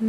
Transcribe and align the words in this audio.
Ich 0.00 0.06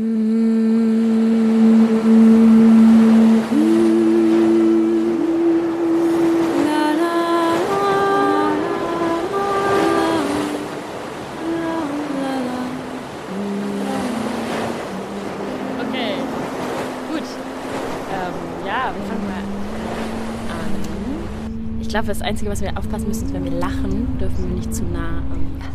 glaube, 21.94 22.08
das 22.08 22.22
Einzige, 22.22 22.50
was 22.50 22.62
wir 22.62 22.78
aufpassen 22.78 23.10
müssen, 23.10 23.26
ist, 23.26 23.34
wenn 23.34 23.44
wir 23.44 23.52
lachen, 23.52 24.18
dürfen 24.18 24.48
wir 24.48 24.56
nicht 24.56 24.74
zu 24.74 24.86
nah 24.86 25.22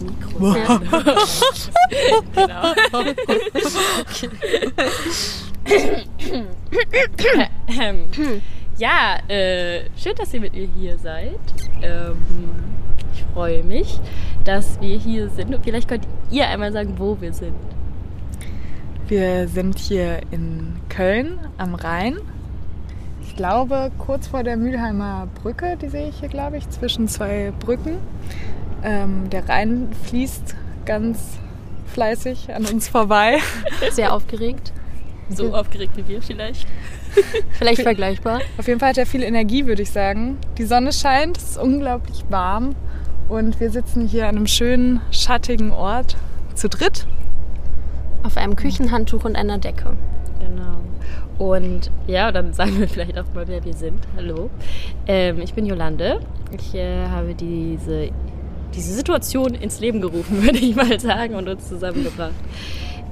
Mikro 0.00 0.52
genau. 2.34 2.64
ja, 8.78 9.16
äh, 9.28 9.84
schön, 9.96 10.14
dass 10.16 10.32
ihr 10.34 10.40
mit 10.40 10.52
mir 10.54 10.68
hier 10.78 10.98
seid. 10.98 11.38
Ähm, 11.82 12.16
ich 13.14 13.24
freue 13.32 13.62
mich, 13.62 13.98
dass 14.44 14.80
wir 14.80 14.98
hier 14.98 15.28
sind. 15.30 15.54
Und 15.54 15.64
vielleicht 15.64 15.88
könnt 15.88 16.06
ihr 16.30 16.46
einmal 16.48 16.72
sagen, 16.72 16.94
wo 16.98 17.20
wir 17.20 17.32
sind. 17.32 17.54
Wir 19.08 19.46
sind 19.48 19.78
hier 19.78 20.20
in 20.30 20.76
Köln 20.88 21.38
am 21.58 21.74
Rhein. 21.74 22.18
Ich 23.22 23.36
glaube, 23.36 23.90
kurz 23.98 24.26
vor 24.26 24.42
der 24.42 24.56
Mülheimer 24.56 25.28
Brücke, 25.42 25.76
die 25.80 25.88
sehe 25.88 26.08
ich 26.08 26.20
hier, 26.20 26.28
glaube 26.28 26.56
ich, 26.56 26.68
zwischen 26.70 27.06
zwei 27.06 27.52
Brücken. 27.60 27.98
Ähm, 28.82 29.30
der 29.30 29.48
Rhein 29.48 29.88
fließt 30.04 30.54
ganz 30.84 31.38
fleißig 31.92 32.54
an 32.54 32.66
uns 32.66 32.88
vorbei. 32.88 33.38
Sehr 33.90 34.12
aufgeregt. 34.12 34.72
So 35.28 35.54
aufgeregt 35.54 35.96
wie 35.96 36.06
wir 36.06 36.22
vielleicht. 36.22 36.66
Vielleicht 37.52 37.80
vergleichbar. 37.80 38.40
Auf 38.58 38.68
jeden 38.68 38.78
Fall 38.78 38.90
hat 38.90 38.98
er 38.98 39.06
viel 39.06 39.22
Energie, 39.22 39.66
würde 39.66 39.80
ich 39.80 39.90
sagen. 39.90 40.36
Die 40.58 40.64
Sonne 40.64 40.92
scheint, 40.92 41.38
es 41.38 41.50
ist 41.50 41.58
unglaublich 41.58 42.24
warm 42.28 42.76
und 43.28 43.58
wir 43.58 43.70
sitzen 43.70 44.06
hier 44.06 44.28
an 44.28 44.36
einem 44.36 44.46
schönen, 44.46 45.00
schattigen 45.10 45.72
Ort 45.72 46.16
zu 46.54 46.68
dritt. 46.68 47.06
Auf 48.22 48.36
einem 48.36 48.54
Küchenhandtuch 48.54 49.24
und 49.24 49.34
einer 49.34 49.58
Decke. 49.58 49.96
Genau. 50.40 50.76
Und 51.38 51.90
ja, 52.06 52.32
dann 52.32 52.52
sagen 52.52 52.78
wir 52.78 52.88
vielleicht 52.88 53.18
auch 53.18 53.32
mal, 53.34 53.48
wer 53.48 53.64
wir 53.64 53.74
sind. 53.74 54.00
Hallo. 54.16 54.50
Ähm, 55.06 55.40
ich 55.40 55.54
bin 55.54 55.66
Jolande. 55.66 56.20
Ich 56.52 56.74
äh, 56.74 57.06
habe 57.06 57.34
diese, 57.34 58.10
diese 58.76 58.92
Situation 58.92 59.54
ins 59.54 59.80
Leben 59.80 60.00
gerufen, 60.00 60.42
würde 60.42 60.58
ich 60.58 60.76
mal 60.76 61.00
sagen, 61.00 61.34
und 61.34 61.48
uns 61.48 61.68
zusammengebracht. 61.68 62.34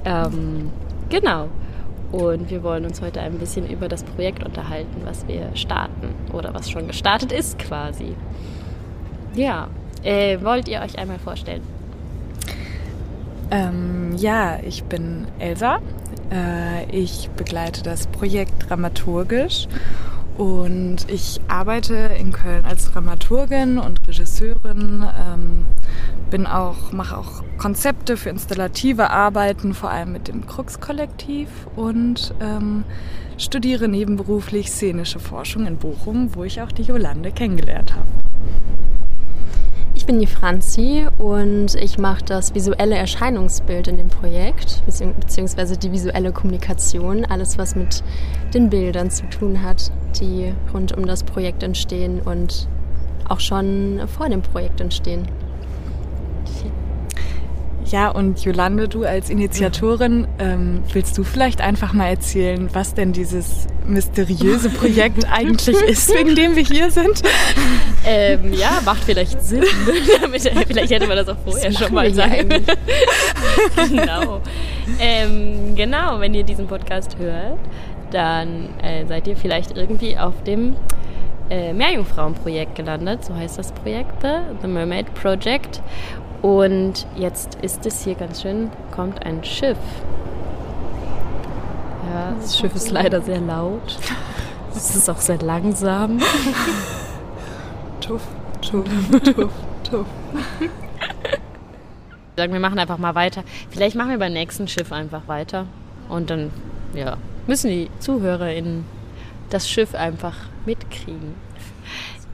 Ähm, 0.05 0.69
genau. 1.09 1.49
Und 2.11 2.49
wir 2.49 2.63
wollen 2.63 2.85
uns 2.85 3.01
heute 3.01 3.19
ein 3.19 3.39
bisschen 3.39 3.69
über 3.69 3.89
das 3.89 4.03
Projekt 4.03 4.45
unterhalten, 4.45 5.01
was 5.03 5.27
wir 5.27 5.49
starten 5.55 6.13
oder 6.31 6.53
was 6.53 6.69
schon 6.69 6.87
gestartet 6.87 7.31
ist 7.31 7.59
quasi. 7.59 8.15
Ja, 9.33 9.67
äh, 10.03 10.37
wollt 10.41 10.69
ihr 10.69 10.81
euch 10.81 10.97
einmal 10.97 11.19
vorstellen? 11.19 11.61
Ähm, 13.51 14.15
ja, 14.17 14.59
ich 14.65 14.83
bin 14.83 15.27
Elsa. 15.39 15.79
Äh, 16.31 16.89
ich 16.89 17.29
begleite 17.35 17.83
das 17.83 18.07
Projekt 18.07 18.69
dramaturgisch 18.69 19.67
und 20.37 20.97
ich 21.07 21.39
arbeite 21.47 21.95
in 21.95 22.33
Köln 22.33 22.65
als 22.65 22.91
Dramaturgin 22.91 23.77
und 23.77 24.05
Regisseurin. 24.07 25.05
Ähm, 25.17 25.65
bin 26.29 26.45
auch, 26.45 26.91
mache 26.91 27.17
auch 27.17 27.43
Konzepte 27.57 28.17
für 28.17 28.29
installative 28.29 29.11
Arbeiten, 29.11 29.73
vor 29.73 29.91
allem 29.91 30.11
mit 30.11 30.27
dem 30.27 30.45
Krux-Kollektiv 30.45 31.47
und 31.75 32.33
ähm, 32.41 32.83
studiere 33.37 33.87
nebenberuflich 33.87 34.71
szenische 34.71 35.19
Forschung 35.19 35.67
in 35.67 35.77
Bochum, 35.77 36.35
wo 36.35 36.43
ich 36.43 36.61
auch 36.61 36.71
die 36.71 36.83
Jolande 36.83 37.31
kennengelernt 37.31 37.95
habe. 37.95 38.07
Ich 40.05 40.07
bin 40.07 40.19
die 40.19 40.27
Franzi 40.27 41.07
und 41.17 41.73
ich 41.73 41.97
mache 41.97 42.23
das 42.23 42.53
visuelle 42.53 42.95
Erscheinungsbild 42.95 43.87
in 43.87 43.97
dem 43.97 44.09
Projekt, 44.09 44.83
beziehungsweise 44.85 45.77
die 45.77 45.91
visuelle 45.91 46.31
Kommunikation, 46.31 47.25
alles 47.25 47.57
was 47.57 47.75
mit 47.75 48.03
den 48.53 48.69
Bildern 48.69 49.09
zu 49.09 49.27
tun 49.31 49.63
hat, 49.63 49.91
die 50.21 50.53
rund 50.71 50.95
um 50.95 51.07
das 51.07 51.23
Projekt 51.23 51.63
entstehen 51.63 52.21
und 52.21 52.67
auch 53.27 53.39
schon 53.39 53.99
vor 54.07 54.29
dem 54.29 54.43
Projekt 54.43 54.79
entstehen. 54.79 55.27
Ja, 57.87 58.09
und 58.09 58.43
Jolande, 58.43 58.87
du 58.87 59.03
als 59.03 59.29
Initiatorin, 59.29 60.27
ähm, 60.39 60.81
willst 60.91 61.17
du 61.17 61.23
vielleicht 61.23 61.61
einfach 61.61 61.93
mal 61.93 62.07
erzählen, 62.07 62.69
was 62.73 62.95
denn 62.95 63.13
dieses 63.13 63.67
mysteriöse 63.85 64.69
Projekt 64.69 65.25
eigentlich 65.31 65.79
ist, 65.81 66.13
wegen 66.15 66.35
dem 66.35 66.55
wir 66.55 66.63
hier 66.63 66.89
sind? 66.89 67.21
Ähm, 68.03 68.53
ja, 68.53 68.81
macht 68.83 69.03
vielleicht 69.03 69.39
Sinn. 69.41 69.63
vielleicht 70.31 70.91
hätte 70.91 71.05
man 71.07 71.17
das 71.17 71.27
auch 71.27 71.37
vorher 71.45 71.69
Das 71.69 71.79
schon 71.79 71.93
mal 71.93 72.11
sagen. 72.11 72.49
genau. 73.89 74.41
Ähm, 74.99 75.75
genau, 75.75 76.19
wenn 76.19 76.33
ihr 76.33 76.43
diesen 76.43 76.65
Podcast 76.65 77.17
hört, 77.19 77.59
dann 78.11 78.69
äh, 78.81 79.05
seid 79.05 79.27
ihr 79.27 79.37
vielleicht 79.37 79.77
irgendwie 79.77 80.17
auf 80.17 80.41
dem 80.43 80.75
äh, 81.49 81.73
Meerjungfrauenprojekt 81.73 82.75
gelandet. 82.75 83.25
So 83.25 83.35
heißt 83.35 83.59
das 83.59 83.71
Projekt, 83.71 84.23
The 84.61 84.67
Mermaid 84.67 85.13
Project. 85.13 85.81
Und 86.45 87.07
jetzt 87.15 87.55
ist 87.63 87.87
es 87.87 88.03
hier 88.03 88.13
ganz 88.13 88.43
schön, 88.43 88.69
kommt 88.91 89.25
ein 89.25 89.43
Schiff. 89.43 89.79
Ja, 92.07 92.35
das 92.39 92.59
Schiff 92.59 92.75
ist 92.75 92.91
leider 92.91 93.19
sehr 93.23 93.39
laut. 93.39 93.97
Es 94.75 94.95
ist 94.95 95.09
auch 95.09 95.17
sehr 95.17 95.39
langsam. 95.39 96.19
Tuff, 97.99 98.21
tuff, 98.61 98.85
tuff, 99.23 99.51
tuff. 99.89 100.05
sagen, 102.37 102.53
wir 102.53 102.59
machen 102.59 102.77
einfach 102.77 102.99
mal 102.99 103.15
weiter. 103.15 103.43
Vielleicht 103.71 103.95
machen 103.95 104.11
wir 104.11 104.19
beim 104.19 104.33
nächsten 104.33 104.67
Schiff 104.67 104.91
einfach 104.91 105.27
weiter. 105.27 105.65
Und 106.09 106.29
dann, 106.29 106.51
ja, 106.93 107.17
müssen 107.47 107.71
die 107.71 107.89
ZuhörerInnen 107.97 108.85
das 109.49 109.67
Schiff 109.67 109.95
einfach 109.95 110.35
mitkriegen. 110.67 111.33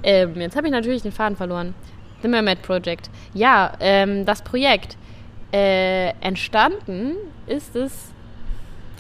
Ähm, 0.04 0.36
jetzt 0.42 0.58
habe 0.58 0.68
ich 0.68 0.74
natürlich 0.74 1.02
den 1.02 1.14
Faden 1.14 1.38
verloren. 1.38 1.76
The 2.22 2.28
Mermaid 2.28 2.62
Project. 2.62 3.10
Ja, 3.34 3.74
ähm, 3.80 4.26
das 4.26 4.42
Projekt. 4.42 4.98
Äh, 5.54 6.12
entstanden 6.22 7.16
ist 7.46 7.76
es, 7.76 8.14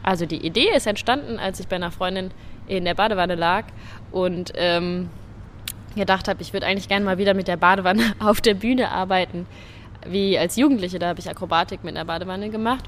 also 0.03 0.25
die 0.25 0.45
Idee 0.45 0.67
ist 0.75 0.85
entstanden, 0.85 1.39
als 1.39 1.61
ich 1.61 1.67
bei 1.69 1.77
einer 1.77 1.91
Freundin 1.91 2.31
in 2.67 2.83
der 2.83 2.93
Badewanne 2.93 3.35
lag 3.35 3.65
und 4.11 4.51
ähm, 4.55 5.09
gedacht 5.95 6.27
habe, 6.27 6.41
ich 6.41 6.51
würde 6.51 6.65
eigentlich 6.65 6.89
gerne 6.89 7.05
mal 7.05 7.17
wieder 7.17 7.33
mit 7.33 7.47
der 7.47 7.57
Badewanne 7.57 8.13
auf 8.19 8.41
der 8.41 8.55
Bühne 8.55 8.91
arbeiten. 8.91 9.47
Wie 10.05 10.38
als 10.38 10.55
Jugendliche, 10.55 10.99
da 10.99 11.09
habe 11.09 11.19
ich 11.19 11.29
Akrobatik 11.29 11.83
mit 11.83 11.95
einer 11.95 12.05
Badewanne 12.05 12.49
gemacht. 12.49 12.83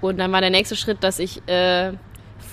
Und 0.00 0.18
dann 0.18 0.32
war 0.32 0.40
der 0.40 0.50
nächste 0.50 0.74
Schritt, 0.76 1.04
dass 1.04 1.18
ich 1.18 1.46
äh, 1.48 1.92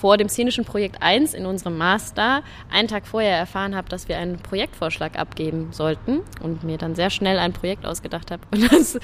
vor 0.00 0.16
dem 0.16 0.30
szenischen 0.30 0.64
Projekt 0.64 1.02
1 1.02 1.34
in 1.34 1.44
unserem 1.44 1.76
Master 1.76 2.42
einen 2.70 2.88
Tag 2.88 3.06
vorher 3.06 3.36
erfahren 3.36 3.76
habe, 3.76 3.90
dass 3.90 4.08
wir 4.08 4.16
einen 4.16 4.38
Projektvorschlag 4.38 5.18
abgeben 5.18 5.68
sollten 5.72 6.20
und 6.42 6.64
mir 6.64 6.78
dann 6.78 6.94
sehr 6.94 7.10
schnell 7.10 7.38
ein 7.38 7.52
Projekt 7.52 7.84
ausgedacht 7.84 8.30
habe. 8.30 8.42
Und 8.50 8.72
das 8.72 8.98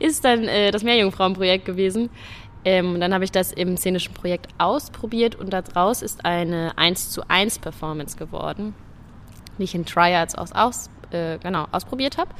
ist 0.00 0.24
dann 0.24 0.48
äh, 0.48 0.72
das 0.72 0.82
Meerjungfrauenprojekt 0.82 1.64
gewesen. 1.64 2.10
Ähm, 2.64 2.94
und 2.94 3.00
dann 3.00 3.14
habe 3.14 3.22
ich 3.22 3.30
das 3.30 3.52
im 3.52 3.76
szenischen 3.76 4.12
Projekt 4.12 4.48
ausprobiert 4.58 5.36
und 5.36 5.50
daraus 5.50 6.02
ist 6.02 6.24
eine 6.24 6.76
1 6.76 7.10
zu 7.10 7.22
1 7.28 7.60
Performance 7.60 8.16
geworden, 8.16 8.74
die 9.58 9.64
ich 9.64 9.74
in 9.76 9.86
Triads 9.86 10.34
aus, 10.34 10.50
aus, 10.50 10.90
äh, 11.12 11.38
genau, 11.38 11.68
ausprobiert 11.70 12.18
habe. 12.18 12.30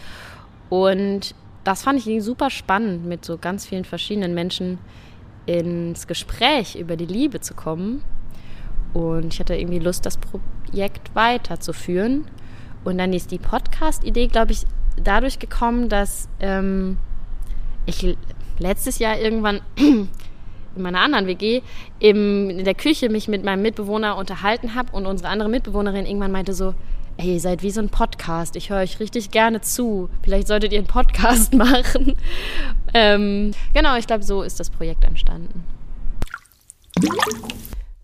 Und 0.68 1.34
das 1.62 1.84
fand 1.84 2.04
ich 2.04 2.24
super 2.24 2.50
spannend, 2.50 3.06
mit 3.06 3.24
so 3.24 3.38
ganz 3.38 3.66
vielen 3.66 3.84
verschiedenen 3.84 4.34
Menschen 4.34 4.78
ins 5.46 6.06
Gespräch 6.06 6.76
über 6.76 6.96
die 6.96 7.06
Liebe 7.06 7.40
zu 7.40 7.54
kommen. 7.54 8.02
Und 8.92 9.32
ich 9.32 9.40
hatte 9.40 9.54
irgendwie 9.54 9.78
Lust, 9.78 10.06
das 10.06 10.18
Projekt 10.18 11.14
weiterzuführen. 11.14 12.26
Und 12.84 12.98
dann 12.98 13.12
ist 13.12 13.30
die 13.30 13.38
Podcast-Idee, 13.38 14.28
glaube 14.28 14.52
ich, 14.52 14.64
dadurch 15.02 15.38
gekommen, 15.38 15.88
dass 15.88 16.28
ähm, 16.40 16.98
ich 17.86 18.16
letztes 18.58 18.98
Jahr 18.98 19.18
irgendwann 19.18 19.60
in 19.76 20.08
meiner 20.76 21.00
anderen 21.00 21.26
WG 21.26 21.62
im, 21.98 22.50
in 22.50 22.64
der 22.64 22.74
Küche 22.74 23.08
mich 23.08 23.28
mit 23.28 23.44
meinem 23.44 23.62
Mitbewohner 23.62 24.16
unterhalten 24.16 24.74
habe 24.74 24.92
und 24.92 25.06
unsere 25.06 25.28
andere 25.28 25.48
Mitbewohnerin 25.48 26.06
irgendwann 26.06 26.32
meinte 26.32 26.52
so, 26.52 26.74
ey, 27.20 27.34
ihr 27.34 27.40
seid 27.40 27.62
wie 27.62 27.70
so 27.70 27.80
ein 27.80 27.90
Podcast, 27.90 28.56
ich 28.56 28.70
höre 28.70 28.78
euch 28.78 28.98
richtig 28.98 29.30
gerne 29.30 29.60
zu, 29.60 30.08
vielleicht 30.22 30.48
solltet 30.48 30.72
ihr 30.72 30.78
einen 30.78 30.86
Podcast 30.86 31.52
machen. 31.54 32.16
Ähm, 32.94 33.52
genau, 33.74 33.96
ich 33.96 34.06
glaube, 34.06 34.24
so 34.24 34.42
ist 34.42 34.58
das 34.58 34.70
Projekt 34.70 35.04
entstanden. 35.04 35.64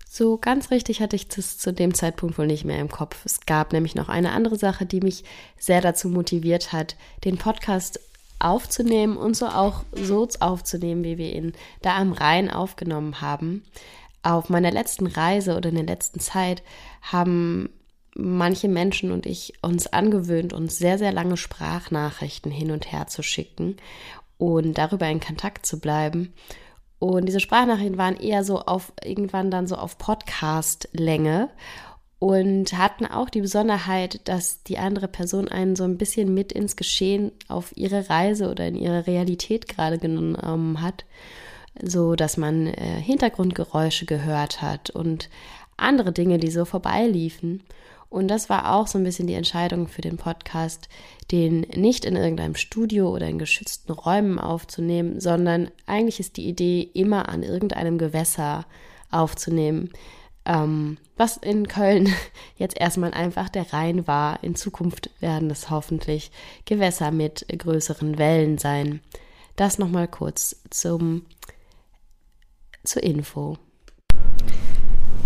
So 0.09 0.37
ganz 0.37 0.71
richtig 0.71 1.01
hatte 1.01 1.17
ich 1.17 1.29
das 1.29 1.59
zu 1.59 1.73
dem 1.73 1.95
Zeitpunkt 1.95 2.39
wohl 2.39 2.47
nicht 2.47 2.65
mehr 2.65 2.79
im 2.79 2.91
Kopf. 2.91 3.25
Es 3.25 3.41
gab 3.41 3.73
nämlich 3.73 3.95
noch 3.95 4.09
eine 4.09 4.33
andere 4.33 4.57
Sache, 4.57 4.87
die 4.87 5.01
mich 5.01 5.25
sehr 5.59 5.81
dazu 5.81 6.09
motiviert 6.09 6.73
hat, 6.73 6.97
den 7.25 7.37
Podcast 7.39 8.01
aufzunehmen 8.39 9.17
und 9.17 9.35
so 9.35 9.47
auch 9.47 9.85
so 9.93 10.29
aufzunehmen, 10.41 11.05
wie 11.05 11.17
wir 11.17 11.35
ihn 11.35 11.53
da 11.81 11.97
am 11.97 12.13
Rhein 12.13 12.51
aufgenommen 12.51 13.21
haben. 13.23 13.63
Auf 14.23 14.51
meiner 14.51 14.71
letzten 14.71 15.07
Reise 15.07 15.57
oder 15.57 15.71
in 15.71 15.77
der 15.77 15.85
letzten 15.85 16.21
Zeit 16.21 16.63
haben 17.01 17.71
manche 18.17 18.69
Menschen 18.69 19.11
und 19.11 19.27
ich 19.27 19.55
uns 19.63 19.87
angewöhnt, 19.87 20.53
uns 20.53 20.79
sehr, 20.79 20.99
sehr 20.99 21.13
lange 21.13 21.37
Sprachnachrichten 21.37 22.51
hin 22.51 22.71
und 22.71 22.91
her 22.91 23.07
zu 23.07 23.23
schicken 23.23 23.77
und 24.39 24.79
darüber 24.79 25.09
in 25.09 25.21
Kontakt 25.21 25.67
zu 25.67 25.81
bleiben. 25.81 26.33
Und 26.99 27.27
diese 27.27 27.41
Sprachnachrichten 27.41 27.99
waren 27.99 28.17
eher 28.17 28.43
so 28.43 28.61
auf 28.61 28.93
irgendwann 29.05 29.51
dann 29.51 29.67
so 29.67 29.77
auf 29.77 29.99
Podcast-Länge 29.99 31.51
und 32.19 32.73
hatten 32.73 33.05
auch 33.05 33.29
die 33.29 33.43
Besonderheit, 33.43 34.27
dass 34.27 34.63
die 34.63 34.79
andere 34.79 35.07
Person 35.07 35.49
einen 35.49 35.77
so 35.77 35.85
ein 35.85 35.99
bisschen 35.99 36.33
mit 36.33 36.53
ins 36.53 36.77
Geschehen 36.77 37.33
auf 37.49 37.77
ihre 37.77 38.09
Reise 38.09 38.51
oder 38.51 38.67
in 38.67 38.77
ihre 38.77 39.07
Realität 39.07 39.69
gerade 39.69 39.99
genommen 39.99 40.81
hat, 40.81 41.05
so 41.83 42.17
dass 42.17 42.39
man 42.39 42.69
äh, 42.69 43.01
Hintergrundgeräusche 43.03 44.07
gehört 44.07 44.63
hat 44.63 44.89
und 44.89 45.29
andere 45.77 46.13
Dinge, 46.13 46.39
die 46.39 46.51
so 46.51 46.65
vorbeiliefen. 46.65 47.63
Und 48.09 48.29
das 48.29 48.49
war 48.49 48.75
auch 48.75 48.87
so 48.87 48.99
ein 48.99 49.05
bisschen 49.05 49.27
die 49.27 49.35
Entscheidung 49.35 49.89
für 49.89 50.03
den 50.03 50.17
Podcast, 50.17 50.89
den 51.33 51.61
nicht 51.75 52.05
in 52.05 52.17
irgendeinem 52.17 52.55
Studio 52.55 53.11
oder 53.11 53.27
in 53.27 53.39
geschützten 53.39 53.93
Räumen 53.93 54.39
aufzunehmen, 54.39 55.21
sondern 55.21 55.71
eigentlich 55.87 56.21
ist 56.21 56.37
die 56.37 56.49
Idee, 56.49 56.89
immer 56.95 57.29
an 57.29 57.43
irgendeinem 57.43 57.99
Gewässer 57.99 58.65
aufzunehmen, 59.11 59.91
ähm, 60.45 60.99
was 61.17 61.37
in 61.37 61.67
Köln 61.67 62.09
jetzt 62.57 62.79
erstmal 62.79 63.13
einfach 63.13 63.49
der 63.49 63.73
Rhein 63.73 64.07
war. 64.07 64.43
In 64.43 64.55
Zukunft 64.55 65.11
werden 65.21 65.51
es 65.51 65.71
hoffentlich 65.71 66.31
Gewässer 66.65 67.11
mit 67.11 67.47
größeren 67.49 68.19
Wellen 68.19 68.59
sein. 68.59 69.01
Das 69.57 69.79
nochmal 69.79 70.07
kurz 70.07 70.63
zum, 70.71 71.25
zur 72.85 73.03
Info. 73.03 73.59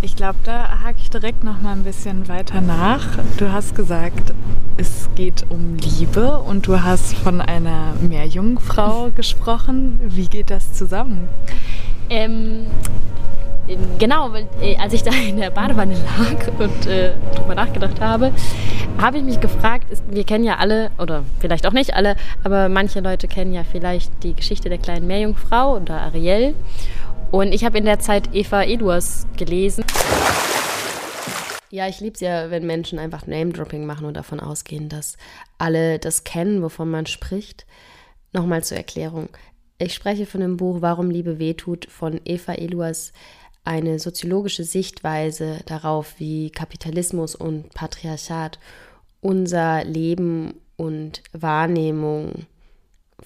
Ich 0.03 0.17
glaube, 0.17 0.39
da 0.45 0.81
hake 0.83 0.97
ich 0.99 1.11
direkt 1.11 1.45
noch 1.45 1.61
mal 1.61 1.73
ein 1.73 1.85
bisschen 1.85 2.27
weiter 2.27 2.63
nach. 2.63 3.19
Du 3.37 3.53
hast 3.53 3.75
gesagt, 3.75 4.33
es 4.79 5.11
geht 5.15 5.45
um 5.51 5.77
Liebe 5.77 6.39
und 6.39 6.67
du 6.67 6.83
hast 6.83 7.15
von 7.19 7.43
einer 7.43 7.93
Meerjungfrau 8.01 9.11
gesprochen. 9.15 10.01
Wie 10.03 10.27
geht 10.27 10.49
das 10.49 10.73
zusammen? 10.73 11.29
Ähm, 12.09 12.67
genau, 13.99 14.31
äh, 14.63 14.79
als 14.79 14.95
ich 14.95 15.03
da 15.03 15.11
in 15.11 15.37
der 15.37 15.51
Badewanne 15.51 15.93
lag 15.93 16.49
und 16.59 16.87
äh, 16.87 17.13
drüber 17.37 17.55
nachgedacht 17.55 18.01
habe, 18.01 18.33
habe 18.99 19.19
ich 19.19 19.25
mich 19.25 19.41
gefragt, 19.41 19.85
wir 20.09 20.25
kennen 20.25 20.45
ja 20.45 20.57
alle, 20.57 20.91
oder 20.99 21.25
vielleicht 21.41 21.67
auch 21.67 21.73
nicht 21.73 21.95
alle, 21.95 22.17
aber 22.43 22.71
manche 22.71 23.01
Leute 23.01 23.29
kennen 23.29 23.53
ja 23.53 23.65
vielleicht 23.71 24.11
die 24.23 24.35
Geschichte 24.35 24.71
der 24.71 24.79
kleinen 24.79 25.07
Meerjungfrau 25.07 25.77
oder 25.77 26.01
Ariel. 26.01 26.55
Und 27.31 27.53
ich 27.53 27.65
habe 27.65 27.79
in 27.79 27.85
der 27.85 28.01
Zeit 28.01 28.35
Eva 28.35 28.65
Eduers 28.65 29.27
gelesen. 29.37 29.85
Ja, 31.71 31.87
ich 31.87 32.01
liebe 32.01 32.15
es 32.15 32.21
ja, 32.21 32.51
wenn 32.51 32.67
Menschen 32.67 32.99
einfach 32.99 33.29
Name-Dropping 33.29 33.87
machen 33.87 34.05
und 34.07 34.15
davon 34.17 34.41
ausgehen, 34.41 34.89
dass 34.89 35.17
alle 35.57 36.01
das 36.01 36.25
kennen, 36.25 36.63
wovon 36.63 36.91
man 36.91 37.07
spricht. 37.07 37.67
Nochmal 38.33 38.65
zur 38.65 38.77
Erklärung. 38.77 39.29
Ich 39.79 39.95
spreche 39.95 40.27
von 40.27 40.41
dem 40.41 40.57
Buch 40.57 40.83
Warum 40.83 41.11
Liebe 41.11 41.39
wehtut 41.39 41.87
von 41.89 42.21
Eva 42.25 42.55
Eluas, 42.55 43.13
eine 43.63 44.01
soziologische 44.01 44.65
Sichtweise 44.65 45.61
darauf, 45.67 46.19
wie 46.19 46.51
Kapitalismus 46.51 47.37
und 47.37 47.73
Patriarchat 47.75 48.59
unser 49.21 49.85
Leben 49.85 50.55
und 50.77 51.23
Wahrnehmung 51.33 52.47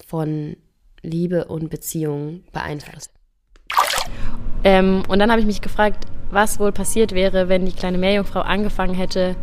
von 0.05 0.57
Liebe 1.01 1.45
und 1.45 1.69
Beziehung 1.69 2.43
beeinflusst. 2.51 3.14
Ähm, 4.63 5.03
und 5.07 5.19
dann 5.19 5.29
habe 5.31 5.39
ich 5.39 5.47
mich 5.47 5.61
gefragt, 5.61 6.05
was 6.31 6.59
wohl 6.59 6.71
passiert 6.71 7.13
wäre, 7.13 7.49
wenn 7.49 7.65
die 7.65 7.71
kleine 7.71 7.97
Meerjungfrau 7.97 8.41
angefangen 8.41 8.95
hätte, 8.95 9.35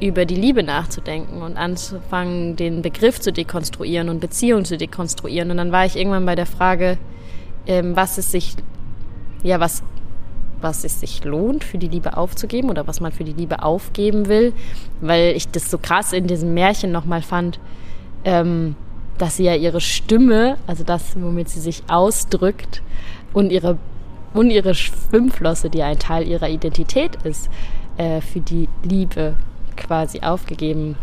über 0.00 0.24
die 0.26 0.34
Liebe 0.34 0.62
nachzudenken 0.62 1.42
und 1.42 1.56
anzufangen, 1.56 2.56
den 2.56 2.82
Begriff 2.82 3.20
zu 3.20 3.32
dekonstruieren 3.32 4.08
und 4.08 4.20
Beziehungen 4.20 4.64
zu 4.64 4.76
dekonstruieren. 4.76 5.50
Und 5.50 5.56
dann 5.56 5.72
war 5.72 5.86
ich 5.86 5.96
irgendwann 5.96 6.26
bei 6.26 6.34
der 6.34 6.46
Frage, 6.46 6.98
ähm, 7.66 7.96
was 7.96 8.18
es 8.18 8.30
sich, 8.30 8.54
ja, 9.42 9.58
was, 9.58 9.82
was 10.60 10.84
es 10.84 11.00
sich 11.00 11.24
lohnt, 11.24 11.64
für 11.64 11.78
die 11.78 11.88
Liebe 11.88 12.16
aufzugeben 12.16 12.68
oder 12.68 12.86
was 12.86 13.00
man 13.00 13.12
für 13.12 13.24
die 13.24 13.32
Liebe 13.32 13.62
aufgeben 13.62 14.28
will, 14.28 14.52
weil 15.00 15.34
ich 15.34 15.48
das 15.48 15.70
so 15.70 15.78
krass 15.78 16.12
in 16.12 16.26
diesem 16.26 16.52
Märchen 16.54 16.92
nochmal 16.92 17.22
fand, 17.22 17.58
ähm, 18.24 18.76
dass 19.18 19.38
sie 19.38 19.44
ja 19.44 19.54
ihre 19.54 19.80
Stimme, 19.80 20.58
also 20.66 20.84
das, 20.84 21.16
womit 21.18 21.48
sie 21.48 21.60
sich 21.60 21.84
ausdrückt 21.88 22.82
und 23.36 23.52
ihre 23.52 23.76
und 24.32 24.50
ihre 24.50 24.74
Schwimmflosse, 24.74 25.70
die 25.70 25.82
ein 25.82 25.98
Teil 25.98 26.26
ihrer 26.26 26.48
Identität 26.48 27.16
ist, 27.24 27.48
äh, 27.96 28.20
für 28.20 28.40
die 28.40 28.68
Liebe 28.82 29.34
quasi 29.76 30.20
aufgegeben, 30.20 30.96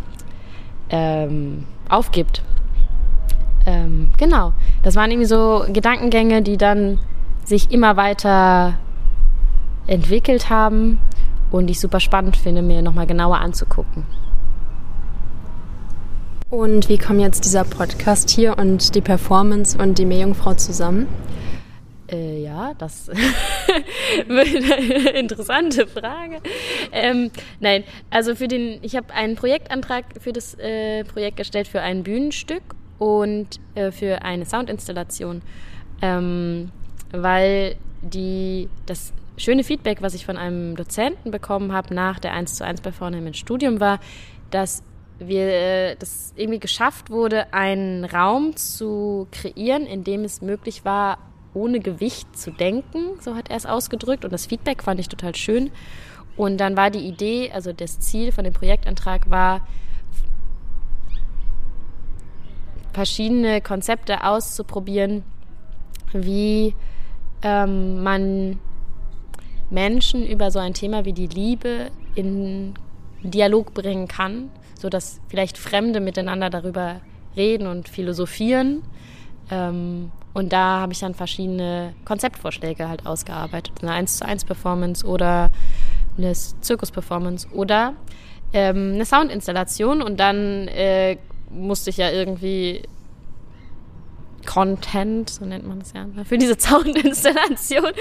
ähm, 0.90 1.66
aufgibt. 1.90 2.44
Ähm, 3.66 4.10
genau, 4.18 4.54
das 4.82 4.96
waren 4.96 5.10
irgendwie 5.10 5.28
so 5.28 5.64
Gedankengänge, 5.72 6.42
die 6.42 6.58
dann 6.58 7.00
sich 7.46 7.72
immer 7.72 7.98
weiter 7.98 8.80
entwickelt 9.88 10.50
haben 10.50 11.00
und 11.52 11.70
ich 11.70 11.80
super 11.80 12.00
spannend 12.00 12.36
finde, 12.36 12.62
mir 12.62 12.82
nochmal 12.82 13.08
genauer 13.08 13.38
anzugucken. 13.38 14.06
Und 16.50 16.90
wie 16.90 16.98
kommen 16.98 17.20
jetzt 17.20 17.46
dieser 17.46 17.64
Podcast 17.64 18.30
hier 18.30 18.58
und 18.58 18.96
die 18.96 19.02
Performance 19.02 19.78
und 19.78 19.98
die 19.98 20.06
Meerjungfrau 20.06 20.54
zusammen? 20.54 21.08
Äh, 22.74 22.74
ja, 22.74 22.78
das 22.78 23.10
eine 24.30 25.10
interessante 25.12 25.88
Frage. 25.88 26.42
Ähm, 26.92 27.32
nein, 27.60 27.84
also 28.10 28.36
für 28.36 28.48
den, 28.48 28.80
ich 28.82 28.96
habe 28.96 29.14
einen 29.14 29.36
Projektantrag 29.36 30.06
für 30.20 30.34
das 30.34 30.56
äh, 30.56 31.04
Projekt 31.04 31.38
gestellt 31.38 31.68
für 31.68 31.82
ein 31.82 32.04
Bühnenstück 32.04 32.64
und 33.00 33.60
äh, 33.76 33.92
für 33.92 34.22
eine 34.24 34.46
Soundinstallation, 34.46 35.42
ähm, 36.02 36.72
weil 37.12 37.76
die 38.02 38.70
das 38.86 39.14
schöne 39.38 39.64
Feedback, 39.64 40.02
was 40.02 40.14
ich 40.14 40.26
von 40.26 40.38
einem 40.38 40.76
Dozenten 40.76 41.32
bekommen 41.32 41.74
habe 41.74 41.94
nach 41.94 42.20
der 42.20 42.34
1 42.34 42.56
zu 42.56 42.66
1 42.66 42.82
Performance 42.82 43.28
im 43.28 43.34
Studium 43.34 43.80
war, 43.80 44.00
dass 44.52 44.84
wir 45.20 45.48
äh, 45.48 45.96
das 45.96 46.34
irgendwie 46.36 46.60
geschafft 46.60 47.10
wurde, 47.10 47.54
einen 47.54 48.06
Raum 48.06 48.56
zu 48.56 49.28
kreieren, 49.32 49.86
in 49.86 50.04
dem 50.04 50.24
es 50.24 50.42
möglich 50.42 50.86
war, 50.86 51.18
ohne 51.54 51.80
Gewicht 51.80 52.38
zu 52.38 52.52
denken, 52.52 53.20
so 53.20 53.36
hat 53.36 53.50
er 53.50 53.58
es 53.58 53.66
ausgedrückt. 53.66 54.26
Und 54.26 54.34
das 54.34 54.46
Feedback 54.46 54.84
fand 54.84 55.00
ich 55.00 55.10
total 55.10 55.36
schön. 55.36 55.72
Und 56.36 56.58
dann 56.58 56.76
war 56.76 56.90
die 56.90 57.06
Idee, 57.08 57.52
also 57.52 57.74
das 57.74 58.00
Ziel 58.00 58.32
von 58.32 58.44
dem 58.44 58.54
Projektantrag 58.54 59.30
war, 59.30 59.68
verschiedene 62.94 63.62
Konzepte 63.62 64.24
auszuprobieren, 64.24 65.24
wie 66.12 66.76
ähm, 67.42 68.04
man 68.04 68.60
Menschen 69.70 70.26
über 70.26 70.52
so 70.52 70.60
ein 70.60 70.74
Thema 70.74 71.06
wie 71.06 71.14
die 71.14 71.28
Liebe 71.28 71.90
in 72.16 72.76
Dialog 73.24 73.74
bringen 73.74 74.08
kann, 74.08 74.52
sodass 74.80 75.20
vielleicht 75.28 75.58
Fremde 75.58 76.00
miteinander 76.00 76.50
darüber 76.50 77.02
reden 77.36 77.68
und 77.68 77.90
philosophieren 77.90 78.84
ähm, 79.52 80.12
und 80.34 80.52
da 80.52 80.80
habe 80.82 80.94
ich 80.94 81.00
dann 81.00 81.14
verschiedene 81.14 81.94
Konzeptvorschläge 82.06 82.90
halt 82.90 83.06
ausgearbeitet. 83.06 83.74
Eine 83.82 83.92
1 83.92 84.18
zu 84.18 84.26
1 84.26 84.46
Performance 84.46 85.06
oder 85.06 85.52
eine 86.18 86.34
Zirkus-Performance 86.34 87.48
oder 87.52 87.94
ähm, 88.52 88.94
eine 88.96 89.06
Soundinstallation. 89.06 90.02
Und 90.02 90.20
dann 90.20 90.68
äh, 90.70 91.18
musste 91.50 91.92
ich 91.92 91.98
ja 91.98 92.10
irgendwie 92.10 92.82
Content, 94.46 95.30
so 95.30 95.46
nennt 95.46 95.66
man 95.68 95.80
das 95.80 95.94
ja, 95.94 96.06
für 96.26 96.38
diese 96.38 96.56
Soundinstallation 96.60 97.92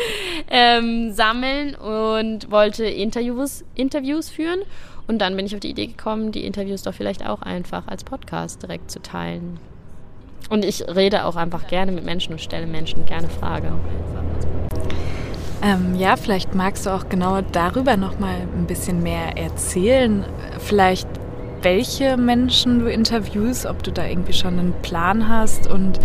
ähm, 0.51 1.13
sammeln 1.13 1.75
und 1.75 2.51
wollte 2.51 2.85
Interviews, 2.85 3.63
Interviews 3.75 4.31
führen. 4.31 4.61
Und 5.07 5.19
dann 5.19 5.37
bin 5.37 5.47
ich 5.47 5.55
auf 5.55 5.61
die 5.61 5.71
Idee 5.71 5.89
gekommen, 5.89 6.33
die 6.33 6.47
Interviews 6.47 6.83
doch 6.83 6.95
vielleicht 6.95 7.27
auch 7.27 7.43
einfach 7.43 7.89
als 7.89 8.05
Podcast 8.05 8.63
direkt 8.63 8.91
zu 8.91 9.03
teilen. 9.03 9.59
Und 10.49 10.65
ich 10.65 10.85
rede 10.89 11.25
auch 11.25 11.37
einfach 11.37 11.67
gerne 11.67 11.93
mit 11.93 12.05
Menschen 12.05 12.33
und 12.33 12.41
stelle 12.41 12.67
Menschen 12.67 13.07
gerne 13.07 13.29
Fragen. 13.29 13.81
Ähm, 15.63 15.95
ja, 15.97 16.17
vielleicht 16.17 16.55
magst 16.55 16.87
du 16.87 16.91
auch 16.91 17.09
genau 17.09 17.41
darüber 17.41 17.97
noch 17.97 18.19
mal 18.19 18.35
ein 18.35 18.67
bisschen 18.67 19.03
mehr 19.03 19.39
erzählen. 19.39 20.25
Vielleicht 20.59 21.09
welche 21.63 22.17
Menschen 22.17 22.81
du 22.81 22.91
interviewst, 22.91 23.67
ob 23.67 23.83
du 23.85 23.93
da 23.93 24.05
irgendwie 24.05 24.33
schon 24.33 24.59
einen 24.59 24.75
Plan 24.83 25.29
hast 25.29 25.69
und 25.69 26.01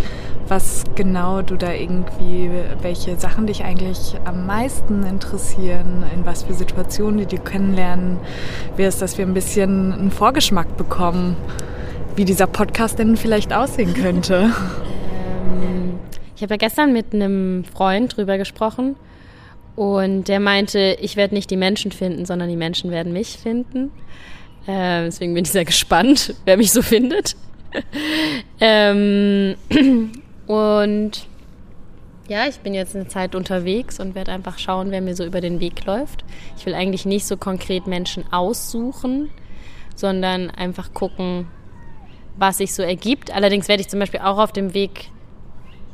was 0.46 0.84
genau 0.94 1.42
du 1.42 1.56
da 1.56 1.72
irgendwie, 1.72 2.50
welche 2.80 3.18
Sachen 3.18 3.46
dich 3.46 3.64
eigentlich 3.64 4.14
am 4.24 4.46
meisten 4.46 5.02
interessieren, 5.02 6.04
in 6.14 6.24
was 6.24 6.44
für 6.44 6.54
Situationen 6.54 7.18
die 7.18 7.26
du 7.26 7.42
kennenlernen 7.42 8.18
wirst, 8.76 9.02
dass 9.02 9.18
wir 9.18 9.26
ein 9.26 9.34
bisschen 9.34 9.92
einen 9.92 10.10
Vorgeschmack 10.10 10.76
bekommen 10.76 11.36
wie 12.18 12.24
dieser 12.24 12.48
Podcast 12.48 12.98
denn 12.98 13.16
vielleicht 13.16 13.52
aussehen 13.52 13.94
könnte. 13.94 14.50
Ähm, 15.60 15.98
ich 16.36 16.42
habe 16.42 16.54
ja 16.54 16.58
gestern 16.58 16.92
mit 16.92 17.14
einem 17.14 17.64
Freund 17.64 18.16
drüber 18.16 18.38
gesprochen 18.38 18.96
und 19.76 20.28
der 20.28 20.40
meinte, 20.40 20.96
ich 21.00 21.16
werde 21.16 21.34
nicht 21.34 21.50
die 21.50 21.56
Menschen 21.56 21.90
finden, 21.90 22.26
sondern 22.26 22.48
die 22.48 22.56
Menschen 22.56 22.90
werden 22.90 23.12
mich 23.12 23.38
finden. 23.38 23.90
Äh, 24.66 25.04
deswegen 25.04 25.34
bin 25.34 25.44
ich 25.44 25.50
sehr 25.50 25.64
gespannt, 25.64 26.34
wer 26.44 26.56
mich 26.56 26.70
so 26.70 26.82
findet. 26.82 27.34
ähm, 28.60 29.56
und 30.46 31.26
ja, 32.28 32.46
ich 32.46 32.58
bin 32.58 32.74
jetzt 32.74 32.94
eine 32.94 33.08
Zeit 33.08 33.34
unterwegs 33.34 33.98
und 34.00 34.14
werde 34.14 34.32
einfach 34.32 34.58
schauen, 34.58 34.90
wer 34.90 35.00
mir 35.00 35.16
so 35.16 35.24
über 35.24 35.40
den 35.40 35.60
Weg 35.60 35.86
läuft. 35.86 36.24
Ich 36.56 36.66
will 36.66 36.74
eigentlich 36.74 37.06
nicht 37.06 37.26
so 37.26 37.36
konkret 37.36 37.86
Menschen 37.86 38.24
aussuchen, 38.32 39.30
sondern 39.96 40.50
einfach 40.50 40.92
gucken, 40.92 41.46
was 42.38 42.58
sich 42.58 42.74
so 42.74 42.82
ergibt. 42.82 43.34
Allerdings 43.34 43.68
werde 43.68 43.82
ich 43.82 43.88
zum 43.88 44.00
Beispiel 44.00 44.20
auch 44.20 44.38
auf 44.38 44.52
dem 44.52 44.74
Weg 44.74 45.10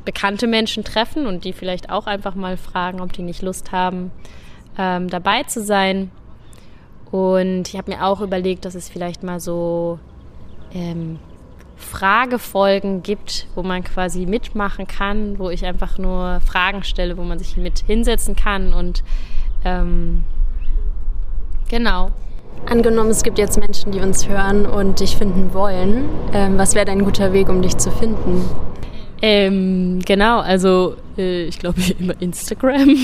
bekannte 0.05 0.47
Menschen 0.47 0.83
treffen 0.83 1.25
und 1.25 1.43
die 1.43 1.53
vielleicht 1.53 1.89
auch 1.89 2.05
einfach 2.05 2.35
mal 2.35 2.57
fragen, 2.57 3.01
ob 3.01 3.11
die 3.11 3.23
nicht 3.23 3.41
Lust 3.41 3.71
haben, 3.71 4.11
ähm, 4.77 5.09
dabei 5.09 5.43
zu 5.43 5.63
sein. 5.63 6.11
Und 7.11 7.67
ich 7.67 7.77
habe 7.77 7.91
mir 7.91 8.05
auch 8.05 8.21
überlegt, 8.21 8.65
dass 8.65 8.75
es 8.75 8.87
vielleicht 8.87 9.23
mal 9.23 9.39
so 9.39 9.99
ähm, 10.73 11.19
Fragefolgen 11.75 13.03
gibt, 13.03 13.47
wo 13.55 13.63
man 13.63 13.83
quasi 13.83 14.25
mitmachen 14.25 14.87
kann, 14.87 15.39
wo 15.39 15.49
ich 15.49 15.65
einfach 15.65 15.97
nur 15.97 16.39
Fragen 16.41 16.83
stelle, 16.83 17.17
wo 17.17 17.23
man 17.23 17.39
sich 17.39 17.57
mit 17.57 17.79
hinsetzen 17.79 18.35
kann 18.35 18.73
und 18.73 19.03
ähm, 19.63 20.23
genau. 21.69 22.11
Angenommen, 22.65 23.11
es 23.11 23.23
gibt 23.23 23.37
jetzt 23.37 23.59
Menschen, 23.59 23.91
die 23.91 23.99
uns 23.99 24.27
hören 24.27 24.65
und 24.65 24.99
dich 24.99 25.15
finden 25.17 25.53
wollen. 25.53 26.09
Ähm, 26.33 26.57
was 26.57 26.73
wäre 26.73 26.85
dein 26.85 27.03
guter 27.03 27.31
Weg, 27.31 27.49
um 27.49 27.61
dich 27.61 27.77
zu 27.77 27.91
finden? 27.91 28.43
Ähm, 29.21 29.99
genau, 30.05 30.39
also 30.39 30.95
äh, 31.17 31.45
ich 31.45 31.59
glaube 31.59 31.79
über 31.99 32.19
Instagram 32.19 32.95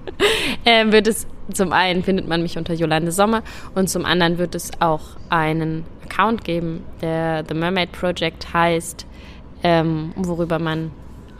ähm, 0.64 0.92
wird 0.92 1.06
es 1.06 1.26
zum 1.52 1.72
einen 1.72 2.02
findet 2.02 2.26
man 2.26 2.42
mich 2.42 2.58
unter 2.58 2.74
Jolande 2.74 3.12
Sommer 3.12 3.42
und 3.74 3.88
zum 3.88 4.04
anderen 4.04 4.38
wird 4.38 4.54
es 4.54 4.70
auch 4.80 5.02
einen 5.28 5.84
Account 6.04 6.44
geben, 6.44 6.84
der 7.00 7.44
The 7.48 7.54
Mermaid 7.54 7.92
Project 7.92 8.52
heißt, 8.52 9.06
ähm, 9.62 10.12
worüber 10.16 10.58
man 10.58 10.90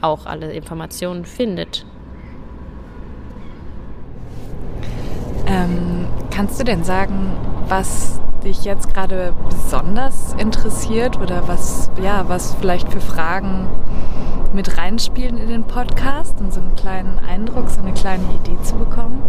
auch 0.00 0.26
alle 0.26 0.52
Informationen 0.52 1.25
findet. 1.25 1.84
Ähm, 5.46 5.86
kannst 6.37 6.61
du 6.61 6.64
denn 6.64 6.85
sagen, 6.85 7.33
was 7.66 8.21
dich 8.45 8.62
jetzt 8.64 8.93
gerade 8.93 9.33
besonders 9.49 10.35
interessiert 10.35 11.19
oder 11.19 11.49
was, 11.49 11.90
ja, 12.02 12.28
was 12.28 12.55
vielleicht 12.57 12.93
für 12.93 13.00
Fragen 13.00 13.66
mit 14.52 14.76
reinspielen 14.76 15.38
in 15.38 15.49
den 15.49 15.64
Podcast, 15.64 16.38
um 16.38 16.50
so 16.50 16.61
einen 16.61 16.76
kleinen 16.76 17.19
Eindruck, 17.21 17.71
so 17.71 17.81
eine 17.81 17.95
kleine 17.95 18.23
Idee 18.35 18.62
zu 18.62 18.75
bekommen? 18.75 19.23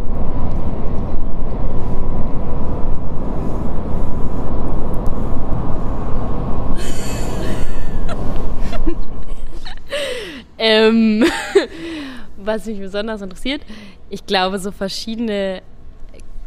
ähm, 10.58 11.24
was 12.38 12.66
mich 12.66 12.80
besonders 12.82 13.22
interessiert, 13.22 13.62
ich 14.10 14.26
glaube, 14.26 14.60
so 14.60 14.74
verschiedene 14.74 15.62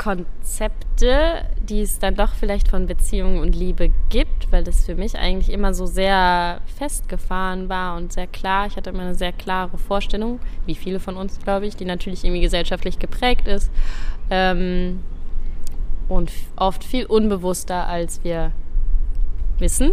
Konzepte, 0.01 1.45
die 1.63 1.83
es 1.83 1.99
dann 1.99 2.15
doch 2.15 2.33
vielleicht 2.33 2.69
von 2.69 2.87
Beziehungen 2.87 3.39
und 3.39 3.55
Liebe 3.55 3.93
gibt, 4.09 4.51
weil 4.51 4.65
das 4.65 4.87
für 4.87 4.95
mich 4.95 5.19
eigentlich 5.19 5.53
immer 5.53 5.75
so 5.75 5.85
sehr 5.85 6.63
festgefahren 6.79 7.69
war 7.69 7.99
und 7.99 8.11
sehr 8.11 8.27
klar. 8.27 8.67
Ich 8.67 8.77
hatte 8.77 8.89
immer 8.89 9.03
eine 9.03 9.15
sehr 9.15 9.33
klare 9.33 9.77
Vorstellung, 9.77 10.41
wie 10.65 10.75
viele 10.75 11.01
von 11.01 11.19
uns, 11.19 11.39
glaube 11.41 11.67
ich, 11.67 11.77
die 11.77 11.85
natürlich 11.85 12.25
irgendwie 12.25 12.41
gesellschaftlich 12.41 12.99
geprägt 12.99 13.47
ist 13.47 13.71
ähm, 14.31 15.01
und 16.09 16.33
oft 16.57 16.83
viel 16.83 17.05
unbewusster, 17.05 17.87
als 17.87 18.25
wir 18.25 18.53
wissen. 19.59 19.93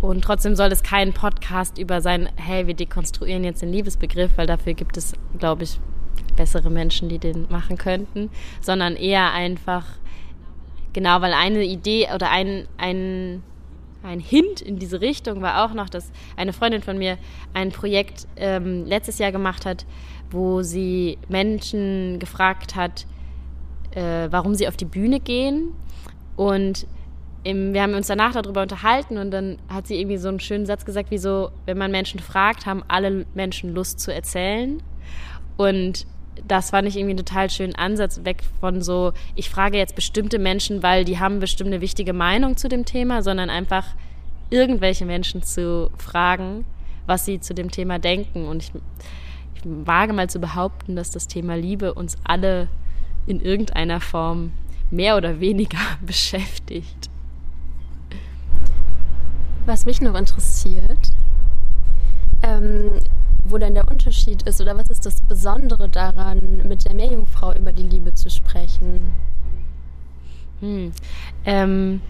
Und 0.00 0.24
trotzdem 0.24 0.56
soll 0.56 0.72
es 0.72 0.82
kein 0.82 1.12
Podcast 1.12 1.78
über 1.78 2.00
sein, 2.00 2.28
hey, 2.34 2.66
wir 2.66 2.74
dekonstruieren 2.74 3.44
jetzt 3.44 3.62
den 3.62 3.70
Liebesbegriff, 3.70 4.32
weil 4.34 4.48
dafür 4.48 4.74
gibt 4.74 4.96
es, 4.96 5.12
glaube 5.38 5.62
ich, 5.62 5.78
bessere 6.36 6.70
Menschen, 6.70 7.08
die 7.08 7.18
den 7.18 7.46
machen 7.50 7.78
könnten, 7.78 8.30
sondern 8.60 8.96
eher 8.96 9.32
einfach, 9.32 9.86
genau, 10.92 11.20
weil 11.20 11.32
eine 11.32 11.64
Idee 11.64 12.08
oder 12.14 12.30
ein, 12.30 12.66
ein, 12.76 13.42
ein 14.02 14.20
Hint 14.20 14.60
in 14.60 14.78
diese 14.78 15.00
Richtung 15.00 15.42
war 15.42 15.64
auch 15.64 15.74
noch, 15.74 15.88
dass 15.88 16.12
eine 16.36 16.52
Freundin 16.52 16.82
von 16.82 16.98
mir 16.98 17.18
ein 17.52 17.70
Projekt 17.70 18.26
ähm, 18.36 18.84
letztes 18.84 19.18
Jahr 19.18 19.32
gemacht 19.32 19.66
hat, 19.66 19.86
wo 20.30 20.62
sie 20.62 21.18
Menschen 21.28 22.18
gefragt 22.18 22.76
hat, 22.76 23.06
äh, 23.94 24.28
warum 24.30 24.54
sie 24.54 24.68
auf 24.68 24.76
die 24.76 24.84
Bühne 24.84 25.20
gehen. 25.20 25.72
Und 26.36 26.86
im, 27.44 27.74
wir 27.74 27.82
haben 27.82 27.94
uns 27.94 28.06
danach 28.06 28.32
darüber 28.32 28.62
unterhalten 28.62 29.18
und 29.18 29.30
dann 29.30 29.58
hat 29.68 29.86
sie 29.86 30.00
irgendwie 30.00 30.16
so 30.16 30.28
einen 30.28 30.40
schönen 30.40 30.66
Satz 30.66 30.84
gesagt, 30.84 31.10
wie 31.10 31.18
so, 31.18 31.50
wenn 31.66 31.78
man 31.78 31.90
Menschen 31.90 32.18
fragt, 32.20 32.66
haben 32.66 32.82
alle 32.88 33.26
Menschen 33.34 33.74
Lust 33.74 34.00
zu 34.00 34.12
erzählen. 34.12 34.82
Und 35.56 36.06
das 36.46 36.70
fand 36.70 36.88
ich 36.88 36.96
irgendwie 36.96 37.12
einen 37.12 37.24
total 37.24 37.48
schönen 37.50 37.74
Ansatz, 37.74 38.20
weg 38.24 38.42
von 38.60 38.82
so, 38.82 39.12
ich 39.34 39.50
frage 39.50 39.78
jetzt 39.78 39.94
bestimmte 39.94 40.38
Menschen, 40.38 40.82
weil 40.82 41.04
die 41.04 41.18
haben 41.18 41.40
bestimmt 41.40 41.68
eine 41.68 41.80
wichtige 41.80 42.12
Meinung 42.12 42.56
zu 42.56 42.68
dem 42.68 42.84
Thema, 42.84 43.22
sondern 43.22 43.50
einfach 43.50 43.86
irgendwelche 44.50 45.06
Menschen 45.06 45.42
zu 45.42 45.90
fragen, 45.98 46.64
was 47.06 47.24
sie 47.24 47.40
zu 47.40 47.54
dem 47.54 47.70
Thema 47.70 47.98
denken. 47.98 48.46
Und 48.46 48.62
ich, 48.62 48.72
ich 49.54 49.62
wage 49.64 50.12
mal 50.12 50.28
zu 50.28 50.38
behaupten, 50.38 50.96
dass 50.96 51.10
das 51.10 51.28
Thema 51.28 51.56
Liebe 51.56 51.94
uns 51.94 52.16
alle 52.24 52.68
in 53.26 53.40
irgendeiner 53.40 54.00
Form 54.00 54.52
mehr 54.90 55.16
oder 55.16 55.40
weniger 55.40 55.78
beschäftigt. 56.06 57.10
Was 59.66 59.86
mich 59.86 60.02
noch 60.02 60.14
interessiert, 60.14 61.10
ähm, 62.42 62.90
wo 63.44 63.58
denn 63.58 63.74
der 63.74 63.88
Unterschied 63.90 64.42
ist 64.42 64.60
oder 64.60 64.76
was 64.76 64.88
ist 64.88 65.06
das 65.06 65.20
Besondere 65.20 65.88
daran, 65.88 66.62
mit 66.66 66.84
der 66.86 66.94
Meerjungfrau 66.94 67.54
über 67.54 67.72
die 67.72 67.82
Liebe 67.82 68.14
zu 68.14 68.30
sprechen? 68.30 69.12
Hm. 70.60 70.92
Ähm, 71.44 72.00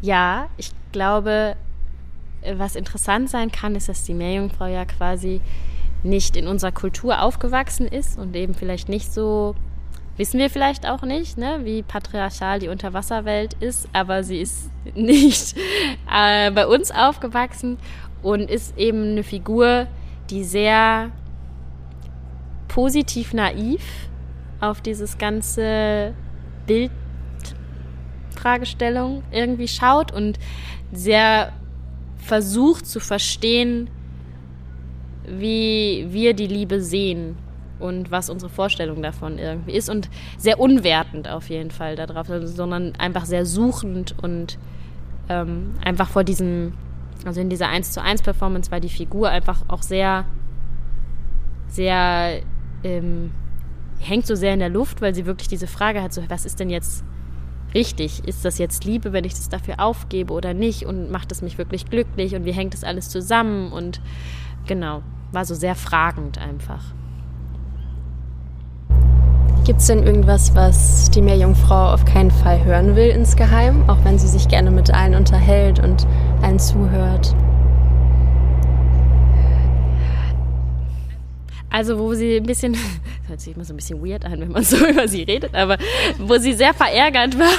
ja, 0.00 0.48
ich 0.56 0.70
glaube, 0.92 1.56
was 2.54 2.76
interessant 2.76 3.28
sein 3.28 3.52
kann, 3.52 3.74
ist, 3.74 3.88
dass 3.88 4.04
die 4.04 4.14
Meerjungfrau 4.14 4.66
ja 4.66 4.84
quasi 4.84 5.40
nicht 6.02 6.36
in 6.36 6.46
unserer 6.46 6.72
Kultur 6.72 7.22
aufgewachsen 7.22 7.86
ist 7.86 8.18
und 8.18 8.34
eben 8.36 8.54
vielleicht 8.54 8.88
nicht 8.88 9.12
so, 9.12 9.54
wissen 10.16 10.38
wir 10.38 10.48
vielleicht 10.48 10.88
auch 10.88 11.02
nicht, 11.02 11.36
ne, 11.36 11.60
wie 11.64 11.82
patriarchal 11.82 12.60
die 12.60 12.68
Unterwasserwelt 12.68 13.54
ist, 13.54 13.88
aber 13.92 14.22
sie 14.22 14.40
ist 14.40 14.70
nicht 14.94 15.56
äh, 16.12 16.50
bei 16.52 16.66
uns 16.66 16.90
aufgewachsen 16.90 17.78
und 18.22 18.50
ist 18.50 18.78
eben 18.78 19.12
eine 19.12 19.24
Figur, 19.24 19.88
die 20.30 20.44
sehr 20.44 21.10
positiv 22.68 23.34
naiv 23.34 23.82
auf 24.60 24.80
dieses 24.80 25.18
ganze 25.18 26.14
Bildfragestellung 26.66 29.22
irgendwie 29.30 29.68
schaut 29.68 30.10
und 30.12 30.38
sehr 30.92 31.52
versucht 32.16 32.86
zu 32.86 33.00
verstehen, 33.00 33.90
wie 35.26 36.06
wir 36.10 36.34
die 36.34 36.46
Liebe 36.46 36.80
sehen 36.80 37.36
und 37.78 38.10
was 38.10 38.30
unsere 38.30 38.50
Vorstellung 38.50 39.02
davon 39.02 39.38
irgendwie 39.38 39.72
ist 39.72 39.88
und 39.88 40.10
sehr 40.36 40.58
unwertend 40.58 41.28
auf 41.28 41.48
jeden 41.48 41.70
Fall 41.70 41.94
darauf, 41.96 42.26
sondern 42.44 42.94
einfach 42.96 43.24
sehr 43.24 43.46
suchend 43.46 44.14
und 44.20 44.58
ähm, 45.28 45.74
einfach 45.84 46.08
vor 46.08 46.24
diesem 46.24 46.72
also 47.24 47.40
in 47.40 47.48
dieser 47.48 47.68
1 47.68 47.92
zu 47.92 48.02
1 48.02 48.22
Performance 48.22 48.70
war 48.70 48.80
die 48.80 48.88
Figur 48.88 49.28
einfach 49.28 49.62
auch 49.68 49.82
sehr, 49.82 50.24
sehr, 51.68 52.40
ähm, 52.84 53.32
hängt 53.98 54.26
so 54.26 54.34
sehr 54.34 54.54
in 54.54 54.60
der 54.60 54.68
Luft, 54.68 55.00
weil 55.02 55.14
sie 55.14 55.26
wirklich 55.26 55.48
diese 55.48 55.66
Frage 55.66 56.02
hat, 56.02 56.12
so, 56.12 56.22
was 56.28 56.44
ist 56.44 56.60
denn 56.60 56.70
jetzt 56.70 57.04
richtig? 57.74 58.26
Ist 58.26 58.44
das 58.44 58.58
jetzt 58.58 58.84
Liebe, 58.84 59.12
wenn 59.12 59.24
ich 59.24 59.34
das 59.34 59.48
dafür 59.48 59.80
aufgebe 59.80 60.32
oder 60.32 60.54
nicht? 60.54 60.86
Und 60.86 61.10
macht 61.10 61.32
es 61.32 61.42
mich 61.42 61.58
wirklich 61.58 61.90
glücklich? 61.90 62.34
Und 62.34 62.44
wie 62.44 62.52
hängt 62.52 62.74
das 62.74 62.84
alles 62.84 63.08
zusammen? 63.08 63.72
Und 63.72 64.00
genau, 64.66 65.02
war 65.32 65.44
so 65.44 65.54
sehr 65.54 65.74
fragend 65.74 66.38
einfach. 66.38 66.82
Gibt 69.64 69.80
es 69.80 69.86
denn 69.86 70.02
irgendwas, 70.02 70.54
was 70.54 71.10
die 71.10 71.20
Meerjungfrau 71.20 71.92
auf 71.92 72.06
keinen 72.06 72.30
Fall 72.30 72.64
hören 72.64 72.96
will 72.96 73.10
insgeheim, 73.10 73.88
auch 73.90 74.02
wenn 74.02 74.18
sie 74.18 74.28
sich 74.28 74.48
gerne 74.48 74.70
mit 74.70 74.94
allen 74.94 75.14
unterhält 75.14 75.78
und 75.78 76.06
allen 76.42 76.58
zuhört? 76.58 77.34
Also 81.70 81.98
wo 81.98 82.14
sie 82.14 82.36
ein 82.36 82.44
bisschen, 82.44 82.72
das 82.72 82.82
hört 83.28 83.40
sich 83.40 83.54
immer 83.54 83.64
so 83.64 83.74
ein 83.74 83.76
bisschen 83.76 84.04
weird 84.04 84.24
an, 84.24 84.40
wenn 84.40 84.50
man 84.50 84.64
so 84.64 84.76
über 84.88 85.06
sie 85.06 85.22
redet, 85.22 85.54
aber 85.54 85.76
wo 86.18 86.36
sie 86.38 86.54
sehr 86.54 86.72
verärgert 86.72 87.38
war 87.38 87.50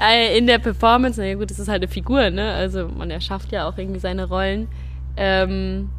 äh, 0.10 0.38
in 0.38 0.46
der 0.46 0.58
Performance. 0.58 1.20
Na 1.20 1.26
ja 1.26 1.34
gut, 1.34 1.50
das 1.50 1.58
ist 1.58 1.68
halt 1.68 1.82
eine 1.82 1.90
Figur, 1.90 2.30
ne? 2.30 2.52
Also 2.52 2.88
man 2.88 3.10
erschafft 3.10 3.52
ja 3.52 3.68
auch 3.68 3.76
irgendwie 3.76 4.00
seine 4.00 4.28
Rollen. 4.28 4.68
Ähm, 5.16 5.90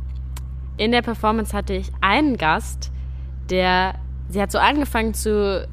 in 0.78 0.92
der 0.92 1.02
Performance 1.02 1.56
hatte 1.56 1.74
ich 1.74 1.92
einen 2.02 2.38
Gast, 2.38 2.92
der, 3.50 3.96
sie 4.30 4.42
hat 4.42 4.52
so 4.52 4.58
angefangen 4.58 5.14
zu 5.14 5.68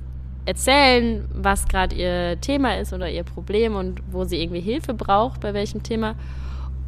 erzählen, 0.46 1.28
was 1.34 1.66
gerade 1.66 1.94
ihr 1.96 2.40
Thema 2.40 2.78
ist 2.78 2.92
oder 2.92 3.10
ihr 3.10 3.24
Problem 3.24 3.74
und 3.74 4.00
wo 4.10 4.24
sie 4.24 4.40
irgendwie 4.40 4.60
Hilfe 4.60 4.94
braucht, 4.94 5.40
bei 5.40 5.52
welchem 5.52 5.82
Thema. 5.82 6.14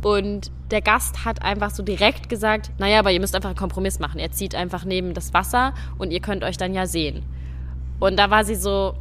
Und 0.01 0.53
der 0.71 0.81
Gast 0.81 1.25
hat 1.25 1.43
einfach 1.43 1.71
so 1.71 1.83
direkt 1.83 2.29
gesagt, 2.29 2.71
naja, 2.79 3.01
aber 3.01 3.11
ihr 3.11 3.21
müsst 3.21 3.35
einfach 3.35 3.51
einen 3.51 3.59
Kompromiss 3.59 3.99
machen. 3.99 4.21
Er 4.21 4.31
zieht 4.31 4.55
einfach 4.55 4.85
neben 4.85 5.13
das 5.13 5.35
Wasser 5.35 5.75
und 5.99 6.13
ihr 6.13 6.21
könnt 6.21 6.45
euch 6.45 6.57
dann 6.57 6.73
ja 6.73 6.87
sehen. 6.87 7.25
Und 7.99 8.17
da 8.17 8.31
war 8.31 8.45
sie 8.45 8.55
so, 8.55 8.95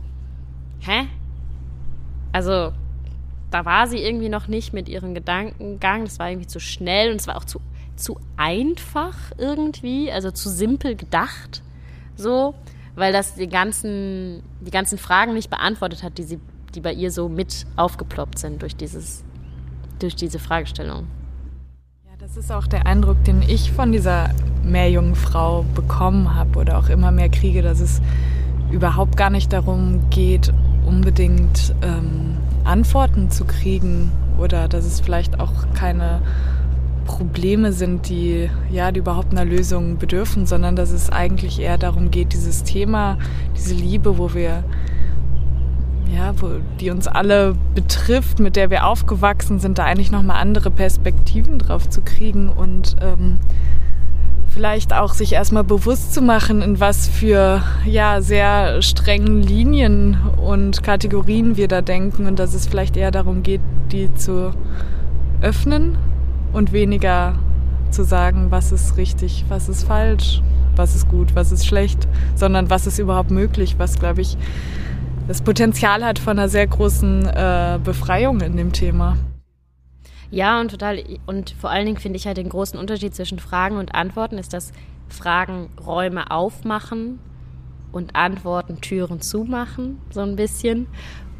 hä? 0.80 1.08
Also, 2.32 2.72
da 3.52 3.66
war 3.66 3.88
sie 3.88 4.00
irgendwie 4.00 4.30
noch 4.30 4.48
nicht 4.48 4.74
mit 4.74 4.90
ihrem 4.90 5.14
Gedankengang. 5.14 6.06
Das 6.06 6.18
war 6.18 6.30
irgendwie 6.30 6.48
zu 6.48 6.60
schnell 6.60 7.12
und 7.12 7.18
es 7.18 7.28
war 7.28 7.38
auch 7.38 7.46
zu, 7.46 7.62
zu 7.96 8.20
einfach 8.36 9.16
irgendwie, 9.38 10.12
also 10.12 10.32
zu 10.32 10.50
simpel 10.50 10.96
gedacht. 10.96 11.62
So, 12.16 12.56
weil 12.98 13.14
das 13.14 13.36
die 13.36 13.48
ganzen, 13.48 14.42
die 14.60 14.72
ganzen 14.72 14.98
Fragen 14.98 15.34
nicht 15.36 15.50
beantwortet 15.50 16.04
hat, 16.04 16.18
die, 16.18 16.24
sie, 16.24 16.40
die 16.74 16.82
bei 16.82 16.92
ihr 16.92 17.12
so 17.12 17.30
mit 17.30 17.66
aufgeploppt 17.78 18.40
sind 18.40 18.62
durch 18.62 18.76
dieses 18.76 19.24
durch 20.00 20.16
diese 20.16 20.40
Fragestellung. 20.40 21.08
Ja, 22.06 22.12
das 22.20 22.38
ist 22.38 22.52
auch 22.52 22.68
der 22.68 22.86
Eindruck, 22.86 23.24
den 23.24 23.42
ich 23.42 23.72
von 23.72 23.92
dieser 23.92 24.30
Meerjungfrau 24.64 25.64
bekommen 25.74 26.36
habe 26.36 26.60
oder 26.60 26.78
auch 26.78 26.90
immer 26.90 27.12
mehr 27.12 27.30
kriege, 27.30 27.62
dass 27.62 27.80
es 27.80 28.02
überhaupt 28.72 29.18
gar 29.18 29.30
nicht 29.30 29.54
darum 29.54 30.10
geht, 30.10 30.54
unbedingt 30.86 31.74
ähm, 31.82 32.38
Antworten 32.64 33.30
zu 33.30 33.46
kriegen 33.46 34.12
oder 34.38 34.68
dass 34.68 34.86
es 34.86 35.00
vielleicht 35.00 35.40
auch 35.40 35.54
keine 35.74 36.22
Probleme 37.08 37.74
sind, 37.74 38.10
die 38.10 38.50
ja, 38.70 38.92
die 38.92 39.00
überhaupt 39.00 39.32
einer 39.32 39.46
Lösung 39.46 39.98
bedürfen, 39.98 40.46
sondern 40.46 40.76
dass 40.76 40.92
es 40.92 41.10
eigentlich 41.10 41.60
eher 41.60 41.80
darum 41.80 42.12
geht, 42.12 42.34
dieses 42.34 42.64
Thema, 42.64 43.18
diese 43.56 43.74
Liebe, 43.74 44.20
wo 44.20 44.36
wir 44.36 44.64
ja, 46.16 46.34
wo, 46.40 46.50
die 46.80 46.90
uns 46.90 47.08
alle 47.08 47.56
betrifft, 47.76 48.40
mit 48.40 48.56
der 48.56 48.70
wir 48.70 48.86
aufgewachsen 48.86 49.60
sind, 49.60 49.78
da 49.78 49.86
eigentlich 49.86 50.12
nochmal 50.12 50.38
andere 50.42 50.70
Perspektiven 50.70 51.60
drauf 51.60 51.90
zu 51.90 52.02
kriegen 52.02 52.50
und 52.50 52.96
ähm, 53.02 53.40
vielleicht 54.50 54.94
auch 54.94 55.14
sich 55.14 55.34
erstmal 55.34 55.64
bewusst 55.64 56.14
zu 56.14 56.22
machen, 56.22 56.62
in 56.62 56.80
was 56.80 57.08
für 57.08 57.62
ja, 57.86 58.22
sehr 58.22 58.82
strengen 58.82 59.42
Linien 59.42 60.18
und 60.38 60.84
Kategorien 60.84 61.58
wir 61.58 61.68
da 61.68 61.82
denken 61.82 62.26
und 62.26 62.40
dass 62.40 62.54
es 62.54 62.68
vielleicht 62.68 62.96
eher 62.96 63.12
darum 63.12 63.44
geht, 63.44 63.62
die 63.92 64.14
zu 64.14 64.54
öffnen 65.42 65.98
und 66.54 66.72
weniger 66.72 67.38
zu 67.92 68.04
sagen, 68.04 68.48
was 68.50 68.72
ist 68.72 68.98
richtig, 68.98 69.46
was 69.50 69.70
ist 69.70 69.84
falsch, 69.84 70.42
was 70.76 70.96
ist 70.96 71.08
gut, 71.08 71.36
was 71.36 71.52
ist 71.52 71.66
schlecht, 71.66 72.08
sondern 72.36 72.70
was 72.70 72.88
ist 72.88 73.00
überhaupt 73.00 73.32
möglich, 73.32 73.76
was, 73.78 74.00
glaube 74.00 74.22
ich, 74.22 74.38
das 75.28 75.42
Potenzial 75.42 76.06
hat 76.06 76.20
von 76.20 76.40
einer 76.40 76.50
sehr 76.50 76.68
großen 76.68 77.26
äh, 77.26 77.80
Befreiung 77.84 78.42
in 78.42 78.56
dem 78.56 78.72
Thema. 78.72 79.18
Ja, 80.30 80.60
und 80.60 80.72
total. 80.72 81.04
Und 81.26 81.52
vor 81.52 81.70
allen 81.70 81.86
Dingen 81.86 81.98
finde 81.98 82.18
ich 82.18 82.28
halt 82.28 82.38
den 82.38 82.50
großen 82.50 82.80
Unterschied 82.80 83.16
zwischen 83.16 83.40
Fragen 83.40 83.78
und 83.78 83.96
Antworten 83.96 84.38
ist, 84.38 84.54
dass 84.54 84.72
Fragen 85.08 85.70
Räume 85.86 86.32
aufmachen 86.32 87.20
und 87.92 88.16
Antworten 88.16 88.82
Türen 88.82 89.22
zumachen, 89.22 90.00
so 90.10 90.22
ein 90.22 90.36
bisschen. 90.36 90.88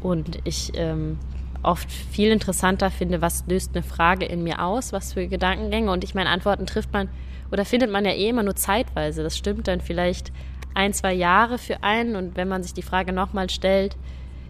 Und 0.00 0.38
ich 0.44 0.72
ähm, 0.74 1.18
oft 1.62 1.90
viel 1.90 2.30
interessanter 2.30 2.90
finde, 2.90 3.20
was 3.20 3.44
löst 3.46 3.74
eine 3.74 3.82
Frage 3.82 4.24
in 4.24 4.42
mir 4.42 4.62
aus, 4.62 4.92
was 4.92 5.12
für 5.12 5.26
Gedankengänge. 5.26 5.90
Und 5.90 6.04
ich 6.04 6.14
meine, 6.14 6.30
Antworten 6.30 6.66
trifft 6.66 6.92
man 6.92 7.08
oder 7.50 7.64
findet 7.64 7.90
man 7.90 8.04
ja 8.04 8.12
eh 8.12 8.28
immer 8.28 8.42
nur 8.42 8.56
zeitweise. 8.56 9.22
Das 9.22 9.36
stimmt 9.36 9.68
dann 9.68 9.80
vielleicht 9.80 10.32
ein, 10.74 10.92
zwei 10.92 11.12
Jahre 11.12 11.58
für 11.58 11.82
einen 11.82 12.14
und 12.14 12.36
wenn 12.36 12.48
man 12.48 12.62
sich 12.62 12.74
die 12.74 12.82
Frage 12.82 13.12
nochmal 13.12 13.50
stellt, 13.50 13.96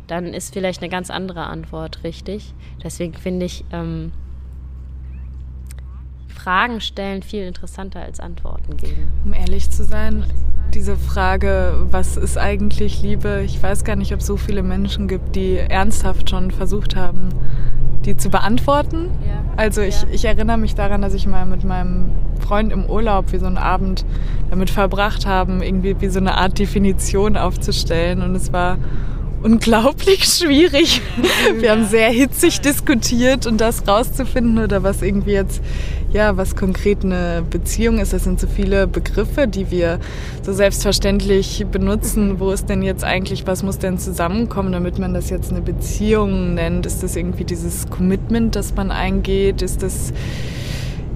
dann 0.07 0.35
ist 0.35 0.53
vielleicht 0.53 0.83
eine 0.83 0.91
ganz 0.91 1.11
andere 1.11 1.45
Antwort 1.45 2.03
richtig. 2.05 2.55
Deswegen 2.83 3.15
finde 3.15 3.47
ich 3.47 3.65
ähm, 3.73 4.13
Fragen 6.39 6.81
stellen 6.81 7.23
viel 7.23 7.45
interessanter 7.45 8.01
als 8.01 8.21
Antworten 8.21 8.77
geben. 8.77 9.11
Um 9.25 9.35
ehrlich 9.35 9.71
zu 9.71 9.85
sein, 9.85 10.25
diese 10.73 10.97
Frage, 10.97 11.87
was 11.91 12.17
ist 12.17 12.39
eigentlich 12.39 13.03
Liebe? 13.03 13.43
Ich 13.45 13.61
weiß 13.63 13.85
gar 13.85 13.97
nicht, 13.97 14.13
ob 14.15 14.21
es 14.21 14.27
so 14.27 14.37
viele 14.37 14.63
Menschen 14.63 15.09
gibt, 15.09 15.35
die 15.35 15.57
ernsthaft 15.57 16.31
schon 16.31 16.51
versucht 16.51 16.95
haben, 16.95 17.31
die 18.05 18.17
zu 18.17 18.31
beantworten. 18.31 19.11
Ja. 19.27 19.43
Also 19.57 19.81
ich, 19.81 20.03
ja. 20.03 20.09
ich 20.13 20.25
erinnere 20.25 20.59
mich 20.59 20.75
daran, 20.75 21.03
dass 21.03 21.15
ich 21.15 21.27
mal 21.27 21.45
mit 21.45 21.65
meinem 21.65 22.13
Freund 22.41 22.73
im 22.73 22.85
Urlaub 22.85 23.33
wie 23.33 23.39
so 23.39 23.47
einen 23.47 23.59
Abend 23.59 24.05
damit 24.51 24.71
verbracht 24.71 25.27
haben, 25.27 25.63
irgendwie 25.63 26.01
wie 26.01 26.09
so 26.09 26.21
eine 26.21 26.37
Art 26.37 26.59
Definition 26.59 27.37
aufzustellen. 27.37 28.23
Und 28.23 28.35
es 28.37 28.53
war 28.53 28.79
unglaublich 29.43 30.25
schwierig. 30.29 31.01
Wir 31.59 31.73
haben 31.73 31.87
sehr 31.87 32.11
hitzig 32.11 32.61
diskutiert 32.61 33.47
und 33.47 33.61
das 33.61 33.87
rauszufinden 33.87 34.59
oder 34.59 34.83
was 34.83 35.03
irgendwie 35.03 35.33
jetzt, 35.33 35.63
ja, 36.11 36.37
was 36.37 36.57
konkret 36.57 37.05
eine 37.05 37.45
Beziehung 37.49 37.99
ist. 37.99 38.13
Das 38.13 38.25
sind 38.25 38.41
so 38.41 38.47
viele 38.47 38.87
Begriffe, 38.87 39.47
die 39.47 39.71
wir 39.71 39.99
so 40.43 40.53
selbstverständlich 40.53 41.67
benutzen. 41.71 42.41
Wo 42.41 42.51
ist 42.51 42.69
denn 42.69 42.83
jetzt 42.83 43.05
eigentlich, 43.05 43.47
was 43.47 43.63
muss 43.63 43.79
denn 43.79 43.99
zusammenkommen, 43.99 44.73
damit 44.73 44.99
man 44.99 45.15
das 45.15 45.31
jetzt 45.31 45.51
eine 45.51 45.61
Beziehung 45.61 46.55
nennt? 46.55 46.87
Ist 46.87 47.03
das 47.03 47.17
irgendwie 47.17 47.45
dieses 47.45 47.89
Commitment, 47.91 48.57
das 48.57 48.75
man 48.75 48.91
eingeht? 48.91 49.63
Ist 49.63 49.83
das 49.83 50.13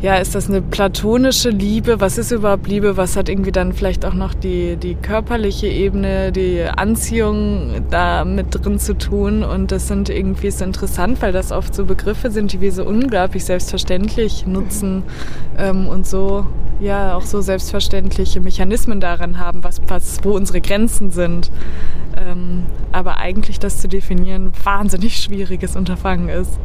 ja, 0.03 0.17
ist 0.17 0.35
das 0.35 0.49
eine 0.49 0.61
platonische 0.61 1.51
Liebe? 1.51 2.01
Was 2.01 2.19
ist 2.19 2.33
überhaupt 2.33 2.67
Liebe? 2.67 2.97
Was 2.97 3.17
hat 3.17 3.29
irgendwie 3.29 3.53
dann 3.53 3.73
vielleicht 3.73 4.05
auch 4.05 4.15
noch 4.15 4.35
die, 4.35 4.77
die 4.77 4.97
körperliche 4.97 5.69
Ebene, 5.69 6.33
die 6.33 6.65
Anziehung 6.65 7.85
da 7.89 8.25
mit 8.25 8.47
drin 8.51 8.81
zu 8.81 8.99
tun? 8.99 9.45
Und 9.45 9.71
das 9.71 9.87
sind 9.87 10.09
irgendwie 10.09 10.51
so 10.51 10.65
interessant, 10.65 11.23
weil 11.23 11.31
das 11.31 11.53
oft 11.53 11.73
so 11.73 11.85
Begriffe 11.85 12.33
sind, 12.33 12.53
die 12.53 12.61
wir 12.61 12.73
so 12.73 12.85
unglaublich 12.85 13.45
selbstverständlich 13.45 14.45
nutzen 14.45 15.05
ähm, 15.57 15.87
und 15.87 16.05
so, 16.05 16.47
ja, 16.81 17.15
auch 17.15 17.23
so 17.23 17.41
selbstverständliche 17.41 18.41
Mechanismen 18.41 18.99
daran 18.99 19.39
haben, 19.39 19.63
was, 19.63 19.81
was, 19.87 20.19
wo 20.25 20.33
unsere 20.33 20.61
Grenzen 20.61 21.13
sind. 21.13 21.53
Ähm, 22.17 22.67
aber 22.91 23.19
eigentlich 23.19 23.61
das 23.61 23.79
zu 23.79 23.87
definieren, 23.87 24.51
wahnsinnig 24.65 25.19
schwieriges 25.19 25.77
Unterfangen 25.77 26.29
ist. 26.29 26.59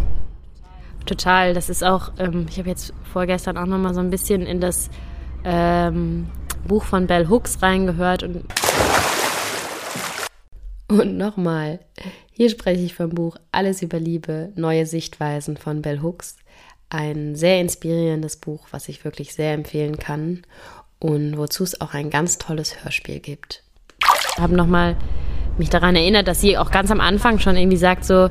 Total. 1.08 1.54
Das 1.54 1.70
ist 1.70 1.84
auch, 1.84 2.12
ähm, 2.20 2.46
ich 2.50 2.60
habe 2.60 2.70
jetzt 2.70 2.94
vorgestern 3.12 3.58
auch 3.58 3.66
noch 3.66 3.78
mal 3.78 3.94
so 3.94 4.02
ein 4.02 4.10
bisschen 4.10 4.46
in 4.46 4.60
das 4.60 4.90
ähm, 5.44 6.30
Buch 6.68 6.84
von 6.84 7.08
Bell 7.08 7.30
Hooks 7.30 7.62
reingehört 7.64 8.24
und 8.24 8.46
und 10.90 11.18
nochmal, 11.18 11.80
hier 12.32 12.50
spreche 12.50 12.82
ich 12.82 12.94
vom 12.94 13.10
Buch 13.10 13.36
Alles 13.52 13.82
über 13.82 14.00
Liebe, 14.00 14.54
neue 14.56 14.86
Sichtweisen 14.86 15.58
von 15.58 15.82
Bell 15.82 16.02
Hooks. 16.02 16.38
Ein 16.90 17.36
sehr 17.36 17.60
inspirierendes 17.60 18.38
Buch, 18.38 18.68
was 18.72 18.88
ich 18.88 19.04
wirklich 19.04 19.34
sehr 19.34 19.54
empfehlen 19.54 19.98
kann 19.98 20.44
und 21.00 21.38
wozu 21.38 21.64
es 21.64 21.82
auch 21.82 21.94
ein 21.94 22.10
ganz 22.10 22.38
tolles 22.38 22.84
Hörspiel 22.84 23.20
gibt. 23.20 23.64
Ich 24.00 24.42
habe 24.42 24.56
nochmal 24.56 24.96
mich 25.58 25.70
daran 25.70 25.98
erinnert, 25.98 26.30
dass 26.30 26.40
sie 26.40 26.58
auch 26.58 26.72
ganz 26.72 26.90
am 26.90 27.02
Anfang 27.02 27.40
schon 27.40 27.58
irgendwie 27.58 27.78
sagt, 27.78 28.06
so, 28.06 28.30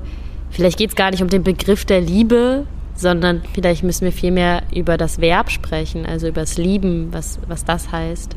vielleicht 0.50 0.78
geht 0.78 0.90
es 0.90 0.96
gar 0.96 1.11
nicht 1.11 1.22
um 1.22 1.28
den 1.28 1.42
Begriff 1.42 1.85
der 1.85 2.00
Liebe, 2.00 2.66
sondern 2.94 3.42
vielleicht 3.54 3.82
müssen 3.82 4.04
wir 4.04 4.12
vielmehr 4.12 4.62
über 4.74 4.96
das 4.96 5.20
Verb 5.20 5.50
sprechen, 5.50 6.06
also 6.06 6.28
über 6.28 6.40
das 6.40 6.56
Lieben, 6.56 7.09
was, 7.12 7.38
was 7.46 7.64
das 7.64 7.92
heißt. 7.92 8.37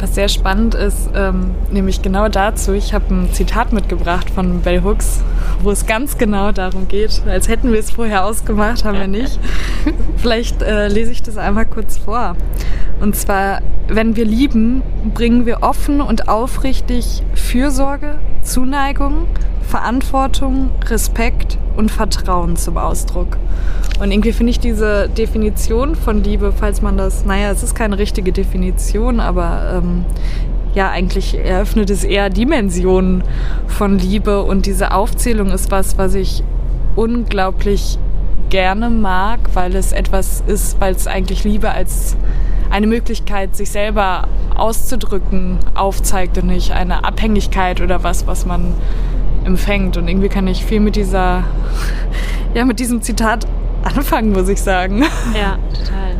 Was 0.00 0.14
sehr 0.14 0.28
spannend 0.28 0.76
ist, 0.76 1.10
ähm, 1.14 1.50
nämlich 1.72 2.02
genau 2.02 2.28
dazu, 2.28 2.72
ich 2.72 2.94
habe 2.94 3.12
ein 3.12 3.32
Zitat 3.32 3.72
mitgebracht 3.72 4.30
von 4.30 4.60
Bell 4.60 4.82
Hooks, 4.84 5.22
wo 5.60 5.72
es 5.72 5.86
ganz 5.86 6.18
genau 6.18 6.52
darum 6.52 6.86
geht, 6.86 7.22
als 7.26 7.48
hätten 7.48 7.72
wir 7.72 7.80
es 7.80 7.90
vorher 7.90 8.24
ausgemacht, 8.24 8.84
haben 8.84 8.98
wir 8.98 9.08
nicht. 9.08 9.40
Vielleicht 10.16 10.62
äh, 10.62 10.86
lese 10.86 11.10
ich 11.10 11.22
das 11.22 11.36
einmal 11.36 11.66
kurz 11.66 11.98
vor. 11.98 12.36
Und 13.00 13.16
zwar, 13.16 13.60
wenn 13.88 14.14
wir 14.14 14.24
lieben, 14.24 14.82
bringen 15.14 15.46
wir 15.46 15.62
offen 15.62 16.00
und 16.00 16.28
aufrichtig 16.28 17.22
Fürsorge, 17.34 18.16
Zuneigung, 18.42 19.26
Verantwortung, 19.68 20.70
Respekt 20.86 21.58
und 21.76 21.90
Vertrauen 21.90 22.56
zum 22.56 22.78
Ausdruck. 22.78 23.36
Und 24.00 24.10
irgendwie 24.10 24.32
finde 24.32 24.50
ich 24.50 24.60
diese 24.60 25.08
Definition 25.08 25.94
von 25.94 26.24
Liebe, 26.24 26.52
falls 26.52 26.80
man 26.80 26.96
das, 26.96 27.24
naja, 27.26 27.50
es 27.50 27.62
ist 27.62 27.74
keine 27.74 27.98
richtige 27.98 28.32
Definition, 28.32 29.20
aber 29.20 29.80
ähm, 29.82 30.04
ja, 30.74 30.90
eigentlich 30.90 31.36
eröffnet 31.36 31.90
es 31.90 32.04
eher 32.04 32.30
Dimensionen 32.30 33.22
von 33.66 33.98
Liebe 33.98 34.42
und 34.42 34.64
diese 34.64 34.92
Aufzählung 34.92 35.50
ist 35.50 35.70
was, 35.70 35.98
was 35.98 36.14
ich 36.14 36.42
unglaublich 36.96 37.98
gerne 38.48 38.88
mag, 38.88 39.40
weil 39.52 39.76
es 39.76 39.92
etwas 39.92 40.42
ist, 40.46 40.80
weil 40.80 40.94
es 40.94 41.06
eigentlich 41.06 41.44
Liebe 41.44 41.70
als 41.70 42.16
eine 42.70 42.86
Möglichkeit, 42.86 43.54
sich 43.54 43.70
selber 43.70 44.28
auszudrücken, 44.56 45.58
aufzeigt 45.74 46.38
und 46.38 46.46
nicht 46.46 46.72
eine 46.72 47.04
Abhängigkeit 47.04 47.80
oder 47.80 48.02
was, 48.02 48.26
was 48.26 48.46
man 48.46 48.74
empfängt. 49.48 49.96
Und 49.96 50.06
irgendwie 50.06 50.28
kann 50.28 50.46
ich 50.46 50.64
viel 50.64 50.78
mit 50.78 50.94
dieser, 50.94 51.42
ja, 52.54 52.64
mit 52.64 52.78
diesem 52.78 53.02
Zitat 53.02 53.46
anfangen, 53.82 54.32
muss 54.32 54.48
ich 54.48 54.60
sagen. 54.60 55.02
Ja, 55.34 55.58
total. 55.74 56.16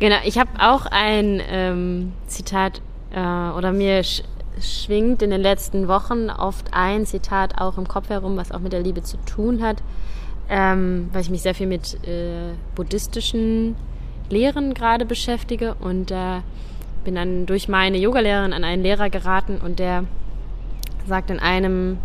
Genau, 0.00 0.16
ich 0.24 0.38
habe 0.38 0.50
auch 0.58 0.86
ein 0.86 1.40
ähm, 1.48 2.12
Zitat 2.26 2.82
äh, 3.14 3.20
oder 3.56 3.72
mir 3.72 4.02
sch 4.02 4.22
schwingt 4.60 5.20
in 5.20 5.30
den 5.30 5.40
letzten 5.40 5.88
Wochen 5.88 6.30
oft 6.30 6.68
ein 6.70 7.06
Zitat 7.06 7.60
auch 7.60 7.76
im 7.76 7.88
Kopf 7.88 8.08
herum, 8.08 8.36
was 8.36 8.52
auch 8.52 8.60
mit 8.60 8.72
der 8.72 8.82
Liebe 8.82 9.02
zu 9.02 9.16
tun 9.26 9.60
hat, 9.60 9.82
ähm, 10.48 11.08
weil 11.12 11.22
ich 11.22 11.30
mich 11.30 11.42
sehr 11.42 11.56
viel 11.56 11.66
mit 11.66 11.94
äh, 12.06 12.52
buddhistischen 12.76 13.74
Lehren 14.30 14.72
gerade 14.72 15.06
beschäftige 15.06 15.74
und 15.80 16.12
äh, 16.12 16.40
bin 17.04 17.16
dann 17.16 17.46
durch 17.46 17.68
meine 17.68 17.98
Yogalehrerin 17.98 18.52
an 18.52 18.62
einen 18.62 18.84
Lehrer 18.84 19.10
geraten 19.10 19.58
und 19.58 19.80
der 19.80 20.04
sagt 21.06 21.30
in 21.30 21.40
einem 21.40 21.98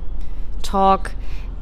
Talk, 0.64 1.12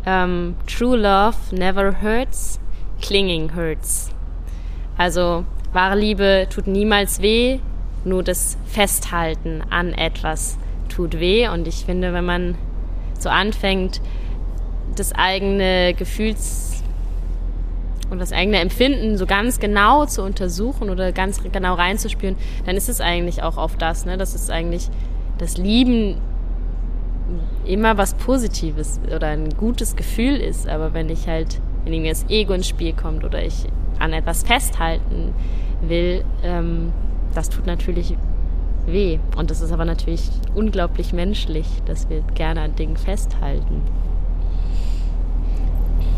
ähm, 0.06 0.56
True 0.66 0.98
Love 0.98 1.36
never 1.52 2.02
hurts, 2.02 2.60
clinging 3.02 3.56
hurts. 3.56 4.10
Also 4.98 5.46
wahre 5.74 5.98
Liebe 5.98 6.48
tut 6.50 6.68
niemals 6.68 7.22
weh, 7.22 7.60
nur 8.04 8.24
das 8.24 8.58
Festhalten 8.66 9.62
an 9.70 9.94
etwas 9.94 10.58
tut 10.90 11.20
weh. 11.20 11.48
Und 11.48 11.68
ich 11.68 11.86
finde, 11.86 12.14
wenn 12.14 12.26
man 12.26 12.56
so 13.20 13.30
anfängt, 13.30 14.02
das 14.96 15.14
eigene 15.14 15.94
Gefühls 15.94 16.84
und 18.10 18.20
das 18.20 18.32
eigene 18.32 18.60
Empfinden 18.60 19.18
so 19.18 19.26
ganz 19.26 19.60
genau 19.60 20.06
zu 20.06 20.24
untersuchen 20.24 20.90
oder 20.90 21.12
ganz 21.12 21.42
genau 21.44 21.74
reinzuspüren, 21.74 22.38
dann 22.66 22.78
ist 22.78 22.90
es 22.90 23.02
eigentlich 23.02 23.44
auch 23.44 23.58
oft 23.58 23.82
das, 23.82 24.06
ne? 24.06 24.18
Das 24.18 24.34
ist 24.34 24.50
eigentlich 24.50 24.90
das 25.38 25.58
Lieben 25.58 26.16
immer 27.68 27.98
was 27.98 28.14
Positives 28.16 29.00
oder 29.14 29.28
ein 29.28 29.50
gutes 29.50 29.96
Gefühl 29.96 30.38
ist. 30.38 30.68
Aber 30.68 30.94
wenn 30.94 31.10
ich 31.10 31.28
halt, 31.28 31.62
wenn 31.84 31.94
irgendwie 31.94 32.10
das 32.10 32.26
Ego 32.30 32.54
ins 32.54 32.68
Spiel 32.68 32.94
kommt 32.94 33.24
oder 33.24 33.44
ich 33.44 33.66
an 34.00 34.14
etwas 34.14 34.44
festhalten 34.44 35.34
will, 35.82 36.24
ähm, 36.44 36.92
das 37.34 37.50
tut 37.50 37.66
natürlich 37.66 38.16
weh. 38.86 39.20
Und 39.36 39.52
das 39.52 39.62
ist 39.62 39.72
aber 39.72 39.86
natürlich 39.86 40.30
unglaublich 40.56 41.14
menschlich, 41.14 41.68
dass 41.86 42.10
wir 42.10 42.22
gerne 42.34 42.62
an 42.62 42.76
Dingen 42.76 42.98
festhalten. 42.98 43.82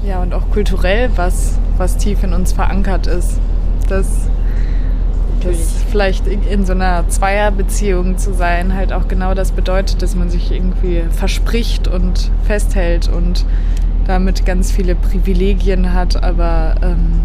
Ja, 0.05 0.21
und 0.21 0.33
auch 0.33 0.49
kulturell 0.51 1.09
was, 1.17 1.59
was 1.77 1.97
tief 1.97 2.23
in 2.23 2.33
uns 2.33 2.53
verankert 2.53 3.07
ist. 3.07 3.39
Das 3.89 4.29
das 5.39 5.83
vielleicht 5.89 6.27
in 6.27 6.65
so 6.65 6.73
einer 6.73 7.07
Zweierbeziehung 7.07 8.17
zu 8.17 8.33
sein 8.33 8.73
halt 8.75 8.93
auch 8.93 9.07
genau 9.07 9.33
das 9.33 9.51
bedeutet, 9.51 10.01
dass 10.01 10.15
man 10.15 10.29
sich 10.29 10.51
irgendwie 10.51 11.03
verspricht 11.11 11.87
und 11.87 12.31
festhält 12.43 13.07
und 13.07 13.45
damit 14.05 14.45
ganz 14.45 14.71
viele 14.71 14.95
Privilegien 14.95 15.93
hat, 15.93 16.23
aber 16.23 16.75
ähm, 16.81 17.21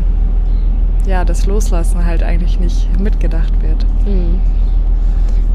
ja, 1.06 1.24
das 1.24 1.46
Loslassen 1.46 2.04
halt 2.04 2.22
eigentlich 2.22 2.60
nicht 2.60 3.00
mitgedacht 3.00 3.52
wird. 3.62 3.84
Mhm. 4.06 4.40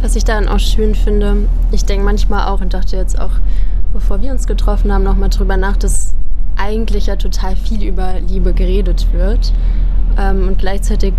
Was 0.01 0.15
ich 0.15 0.23
daran 0.23 0.47
auch 0.47 0.59
schön 0.59 0.95
finde, 0.95 1.47
ich 1.71 1.85
denke 1.85 2.05
manchmal 2.05 2.47
auch 2.47 2.61
und 2.61 2.73
dachte 2.73 2.95
jetzt 2.95 3.19
auch, 3.19 3.31
bevor 3.93 4.21
wir 4.21 4.31
uns 4.31 4.47
getroffen 4.47 4.93
haben, 4.93 5.03
nochmal 5.03 5.29
drüber 5.29 5.57
nach, 5.57 5.77
dass 5.77 6.13
eigentlich 6.55 7.07
ja 7.07 7.15
total 7.15 7.55
viel 7.55 7.83
über 7.83 8.19
Liebe 8.19 8.53
geredet 8.53 9.07
wird 9.13 9.53
ähm, 10.17 10.47
und 10.47 10.59
gleichzeitig 10.59 11.13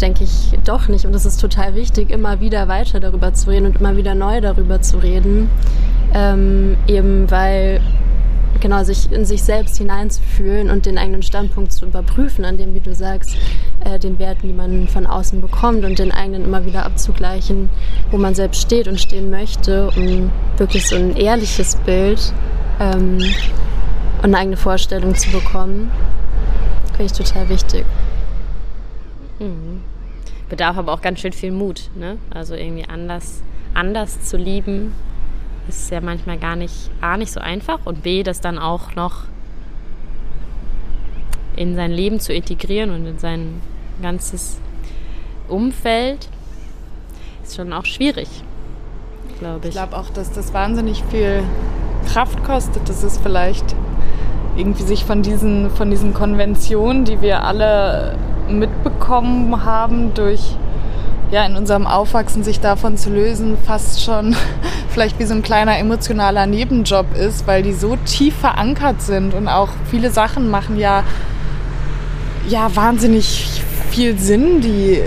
denke 0.00 0.24
ich 0.24 0.58
doch 0.64 0.88
nicht. 0.88 1.06
Und 1.06 1.14
es 1.14 1.26
ist 1.26 1.40
total 1.40 1.74
wichtig, 1.74 2.10
immer 2.10 2.40
wieder 2.40 2.68
weiter 2.68 3.00
darüber 3.00 3.32
zu 3.32 3.50
reden 3.50 3.66
und 3.66 3.76
immer 3.76 3.96
wieder 3.96 4.14
neu 4.14 4.40
darüber 4.40 4.80
zu 4.80 4.98
reden. 4.98 5.50
Ähm, 6.12 6.76
eben 6.86 7.30
weil 7.30 7.80
genau 8.60 8.82
sich 8.82 9.10
in 9.12 9.24
sich 9.24 9.42
selbst 9.42 9.76
hineinzufühlen 9.76 10.70
und 10.70 10.86
den 10.86 10.96
eigenen 10.96 11.22
Standpunkt 11.22 11.72
zu 11.72 11.86
überprüfen, 11.86 12.44
an 12.44 12.56
dem, 12.56 12.74
wie 12.74 12.80
du 12.80 12.94
sagst, 12.94 13.36
äh, 13.84 13.98
den 13.98 14.18
Werten, 14.18 14.48
die 14.48 14.54
man 14.54 14.88
von 14.88 15.06
außen 15.06 15.40
bekommt 15.40 15.84
und 15.84 15.98
den 15.98 16.12
eigenen 16.12 16.44
immer 16.44 16.64
wieder 16.64 16.86
abzugleichen, 16.86 17.68
wo 18.10 18.16
man 18.16 18.34
selbst 18.34 18.62
steht 18.62 18.88
und 18.88 19.00
stehen 19.00 19.30
möchte, 19.30 19.90
um 19.96 20.30
wirklich 20.56 20.86
so 20.86 20.96
ein 20.96 21.16
ehrliches 21.16 21.76
Bild 21.76 22.32
ähm, 22.80 23.18
und 24.18 24.24
eine 24.24 24.38
eigene 24.38 24.56
Vorstellung 24.56 25.14
zu 25.14 25.30
bekommen, 25.30 25.90
finde 26.96 27.04
ich 27.04 27.12
total 27.12 27.48
wichtig. 27.48 27.84
Mhm. 29.44 29.80
Bedarf 30.48 30.76
aber 30.76 30.92
auch 30.92 31.00
ganz 31.00 31.20
schön 31.20 31.32
viel 31.32 31.52
Mut. 31.52 31.90
Ne? 31.94 32.18
Also 32.30 32.54
irgendwie 32.54 32.86
anders, 32.88 33.42
anders 33.72 34.22
zu 34.22 34.36
lieben, 34.36 34.94
ist 35.68 35.90
ja 35.90 36.00
manchmal 36.00 36.38
gar 36.38 36.56
nicht 36.56 36.90
A 37.00 37.16
nicht 37.16 37.32
so 37.32 37.40
einfach 37.40 37.80
und 37.84 38.02
B, 38.02 38.22
das 38.22 38.40
dann 38.40 38.58
auch 38.58 38.94
noch 38.94 39.24
in 41.56 41.74
sein 41.74 41.90
Leben 41.90 42.20
zu 42.20 42.32
integrieren 42.32 42.90
und 42.90 43.06
in 43.06 43.18
sein 43.18 43.60
ganzes 44.02 44.58
Umfeld 45.48 46.28
ist 47.42 47.56
schon 47.56 47.72
auch 47.72 47.84
schwierig, 47.84 48.28
glaube 49.38 49.60
ich. 49.62 49.68
Ich 49.68 49.70
glaube 49.74 49.96
auch, 49.96 50.10
dass 50.10 50.32
das 50.32 50.52
wahnsinnig 50.52 51.04
viel 51.10 51.42
Kraft 52.12 52.42
kostet. 52.44 52.88
Das 52.88 53.02
ist 53.02 53.22
vielleicht 53.22 53.64
irgendwie 54.56 54.82
sich 54.82 55.04
von 55.04 55.22
diesen, 55.22 55.70
von 55.70 55.90
diesen 55.90 56.14
Konventionen, 56.14 57.04
die 57.04 57.20
wir 57.20 57.44
alle 57.44 58.16
mitbekommen 58.48 59.64
haben 59.64 60.14
durch 60.14 60.56
ja, 61.30 61.44
in 61.46 61.56
unserem 61.56 61.86
Aufwachsen 61.86 62.44
sich 62.44 62.60
davon 62.60 62.96
zu 62.96 63.10
lösen, 63.10 63.56
fast 63.66 64.02
schon 64.02 64.36
vielleicht 64.88 65.18
wie 65.18 65.24
so 65.24 65.34
ein 65.34 65.42
kleiner 65.42 65.78
emotionaler 65.78 66.46
Nebenjob 66.46 67.16
ist, 67.16 67.46
weil 67.46 67.62
die 67.62 67.72
so 67.72 67.96
tief 68.04 68.34
verankert 68.36 69.02
sind 69.02 69.34
und 69.34 69.48
auch 69.48 69.70
viele 69.90 70.10
Sachen 70.10 70.48
machen 70.50 70.78
ja, 70.78 71.02
ja 72.48 72.74
wahnsinnig 72.76 73.62
viel 73.90 74.18
Sinn, 74.18 74.60
die, 74.60 75.00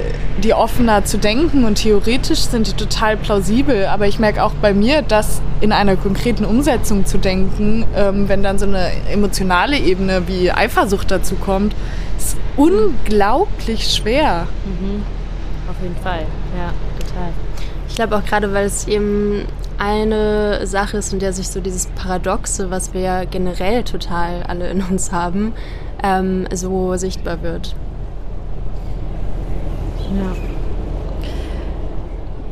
die 0.43 0.53
offener 0.53 1.03
zu 1.03 1.17
denken 1.17 1.65
und 1.65 1.75
theoretisch 1.75 2.39
sind 2.39 2.67
die 2.67 2.73
total 2.73 3.17
plausibel. 3.17 3.85
Aber 3.85 4.07
ich 4.07 4.17
merke 4.17 4.43
auch 4.43 4.53
bei 4.61 4.73
mir, 4.73 5.01
dass 5.01 5.41
in 5.59 5.73
einer 5.73 5.97
konkreten 5.97 6.45
Umsetzung 6.45 7.05
zu 7.05 7.17
denken, 7.17 7.85
ähm, 7.95 8.29
wenn 8.29 8.43
dann 8.43 8.57
so 8.57 8.65
eine 8.65 8.91
emotionale 9.11 9.77
Ebene 9.77 10.23
wie 10.27 10.51
Eifersucht 10.51 11.11
dazu 11.11 11.35
kommt, 11.35 11.75
ist 12.17 12.37
unglaublich 12.55 13.93
schwer. 13.93 14.47
Mhm. 14.65 15.03
Auf 15.69 15.75
jeden 15.81 15.95
Fall, 15.97 16.25
ja, 16.57 16.73
total. 16.99 17.29
Ich 17.89 17.95
glaube 17.95 18.15
auch 18.15 18.25
gerade, 18.25 18.53
weil 18.53 18.65
es 18.65 18.87
eben 18.87 19.45
eine 19.77 20.65
Sache 20.65 20.97
ist, 20.97 21.13
in 21.13 21.19
der 21.19 21.33
sich 21.33 21.49
so 21.49 21.59
dieses 21.59 21.87
Paradoxe, 21.87 22.71
was 22.71 22.93
wir 22.93 23.01
ja 23.01 23.23
generell 23.25 23.83
total 23.83 24.43
alle 24.43 24.69
in 24.69 24.81
uns 24.81 25.11
haben, 25.11 25.53
ähm, 26.03 26.47
so 26.53 26.95
sichtbar 26.95 27.41
wird. 27.41 27.75
Ja. 30.15 30.35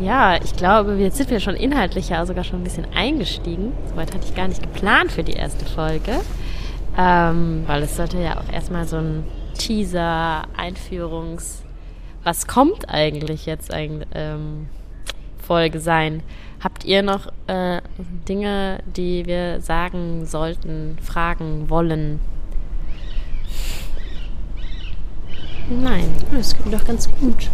Ja, 0.01 0.38
ich 0.43 0.56
glaube, 0.56 0.95
jetzt 0.95 1.17
sind 1.17 1.30
wir 1.30 1.39
schon 1.39 1.56
inhaltlicher 1.56 2.25
sogar 2.25 2.43
schon 2.43 2.60
ein 2.60 2.63
bisschen 2.65 2.86
eingestiegen. 2.93 3.71
Soweit 3.89 4.13
hatte 4.13 4.25
ich 4.25 4.36
gar 4.36 4.49
nicht 4.49 4.62
geplant 4.62 5.12
für 5.12 5.23
die 5.23 5.34
erste 5.34 5.65
Folge. 5.65 6.12
Ähm, 6.97 7.63
weil 7.65 7.84
es 7.84 7.95
sollte 7.95 8.19
ja 8.19 8.38
auch 8.38 8.54
erstmal 8.54 8.86
so 8.86 8.97
ein 8.97 9.23
Teaser, 9.58 10.48
Einführungs, 10.56 11.63
was 12.24 12.48
kommt 12.48 12.89
eigentlich 12.89 13.46
jetzt 13.46 13.72
ein 13.72 14.06
ähm, 14.13 14.68
Folge 15.38 15.80
sein? 15.80 16.24
Habt 16.63 16.86
ihr 16.86 17.04
noch 17.04 17.28
äh, 17.48 17.82
Dinge, 18.28 18.80
die 18.86 19.26
wir 19.26 19.62
sagen 19.62 20.26
sollten, 20.26 20.98
fragen 21.02 21.70
wollen? 21.70 22.20
Nein, 25.70 26.12
das 26.32 26.56
geht 26.56 26.74
doch 26.74 26.86
ganz 26.86 27.10
gut. 27.20 27.50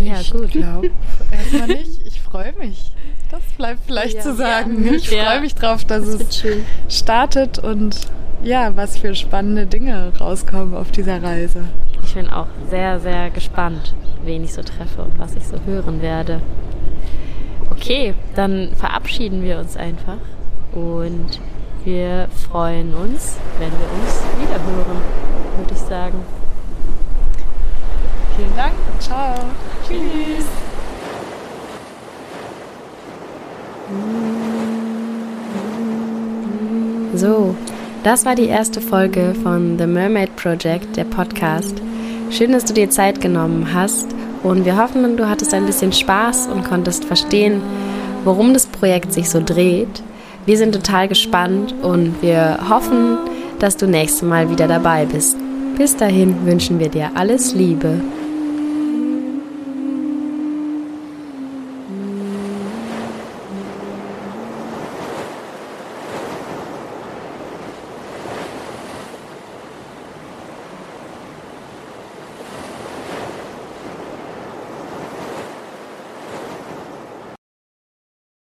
Ja, 0.00 0.20
ich 0.20 0.30
gut. 0.32 0.46
Ich 0.46 0.52
glaube 0.52 0.90
erstmal 1.30 1.66
nicht. 1.68 2.06
Ich 2.06 2.20
freue 2.20 2.52
mich. 2.54 2.92
Das 3.32 3.40
bleibt 3.56 3.80
vielleicht 3.86 4.16
ja, 4.16 4.20
zu 4.20 4.34
sagen. 4.34 4.84
Ja. 4.84 4.92
Ich 4.92 5.08
freue 5.08 5.40
mich 5.40 5.54
drauf, 5.54 5.86
dass 5.86 6.04
das 6.04 6.20
es 6.20 6.44
startet 6.90 7.58
und 7.58 7.96
ja, 8.44 8.76
was 8.76 8.98
für 8.98 9.14
spannende 9.14 9.64
Dinge 9.64 10.12
rauskommen 10.20 10.74
auf 10.74 10.90
dieser 10.90 11.22
Reise. 11.22 11.62
Ich 12.04 12.12
bin 12.14 12.28
auch 12.28 12.48
sehr, 12.68 13.00
sehr 13.00 13.30
gespannt, 13.30 13.94
wen 14.22 14.44
ich 14.44 14.52
so 14.52 14.60
treffe 14.62 15.02
und 15.02 15.18
was 15.18 15.34
ich 15.34 15.46
so 15.46 15.56
hören 15.64 16.02
werde. 16.02 16.42
Okay, 17.70 18.12
dann 18.34 18.74
verabschieden 18.76 19.42
wir 19.42 19.58
uns 19.60 19.78
einfach 19.78 20.18
und 20.72 21.40
wir 21.84 22.28
freuen 22.50 22.92
uns, 22.92 23.38
wenn 23.58 23.70
wir 23.70 23.88
uns 23.94 24.22
wiederhören, 24.40 25.00
würde 25.56 25.72
ich 25.72 25.80
sagen. 25.80 26.18
Vielen 28.36 28.56
Dank. 28.56 28.74
Ciao. 29.00 29.34
Tschüss. 29.88 30.71
So, 37.14 37.54
das 38.04 38.24
war 38.24 38.34
die 38.34 38.46
erste 38.46 38.80
Folge 38.80 39.34
von 39.42 39.78
The 39.78 39.86
Mermaid 39.86 40.34
Project, 40.36 40.96
der 40.96 41.04
Podcast. 41.04 41.74
Schön, 42.30 42.52
dass 42.52 42.64
du 42.64 42.72
dir 42.72 42.88
Zeit 42.88 43.20
genommen 43.20 43.74
hast 43.74 44.06
und 44.42 44.64
wir 44.64 44.78
hoffen, 44.82 45.18
du 45.18 45.28
hattest 45.28 45.52
ein 45.52 45.66
bisschen 45.66 45.92
Spaß 45.92 46.46
und 46.46 46.64
konntest 46.64 47.04
verstehen, 47.04 47.60
worum 48.24 48.54
das 48.54 48.64
Projekt 48.64 49.12
sich 49.12 49.28
so 49.28 49.42
dreht. 49.44 50.02
Wir 50.46 50.56
sind 50.56 50.72
total 50.74 51.06
gespannt 51.06 51.74
und 51.82 52.22
wir 52.22 52.58
hoffen, 52.70 53.18
dass 53.58 53.76
du 53.76 53.86
nächstes 53.86 54.22
Mal 54.22 54.50
wieder 54.50 54.66
dabei 54.66 55.04
bist. 55.04 55.36
Bis 55.76 55.94
dahin 55.94 56.46
wünschen 56.46 56.78
wir 56.78 56.88
dir 56.88 57.10
alles 57.14 57.54
Liebe 57.54 58.00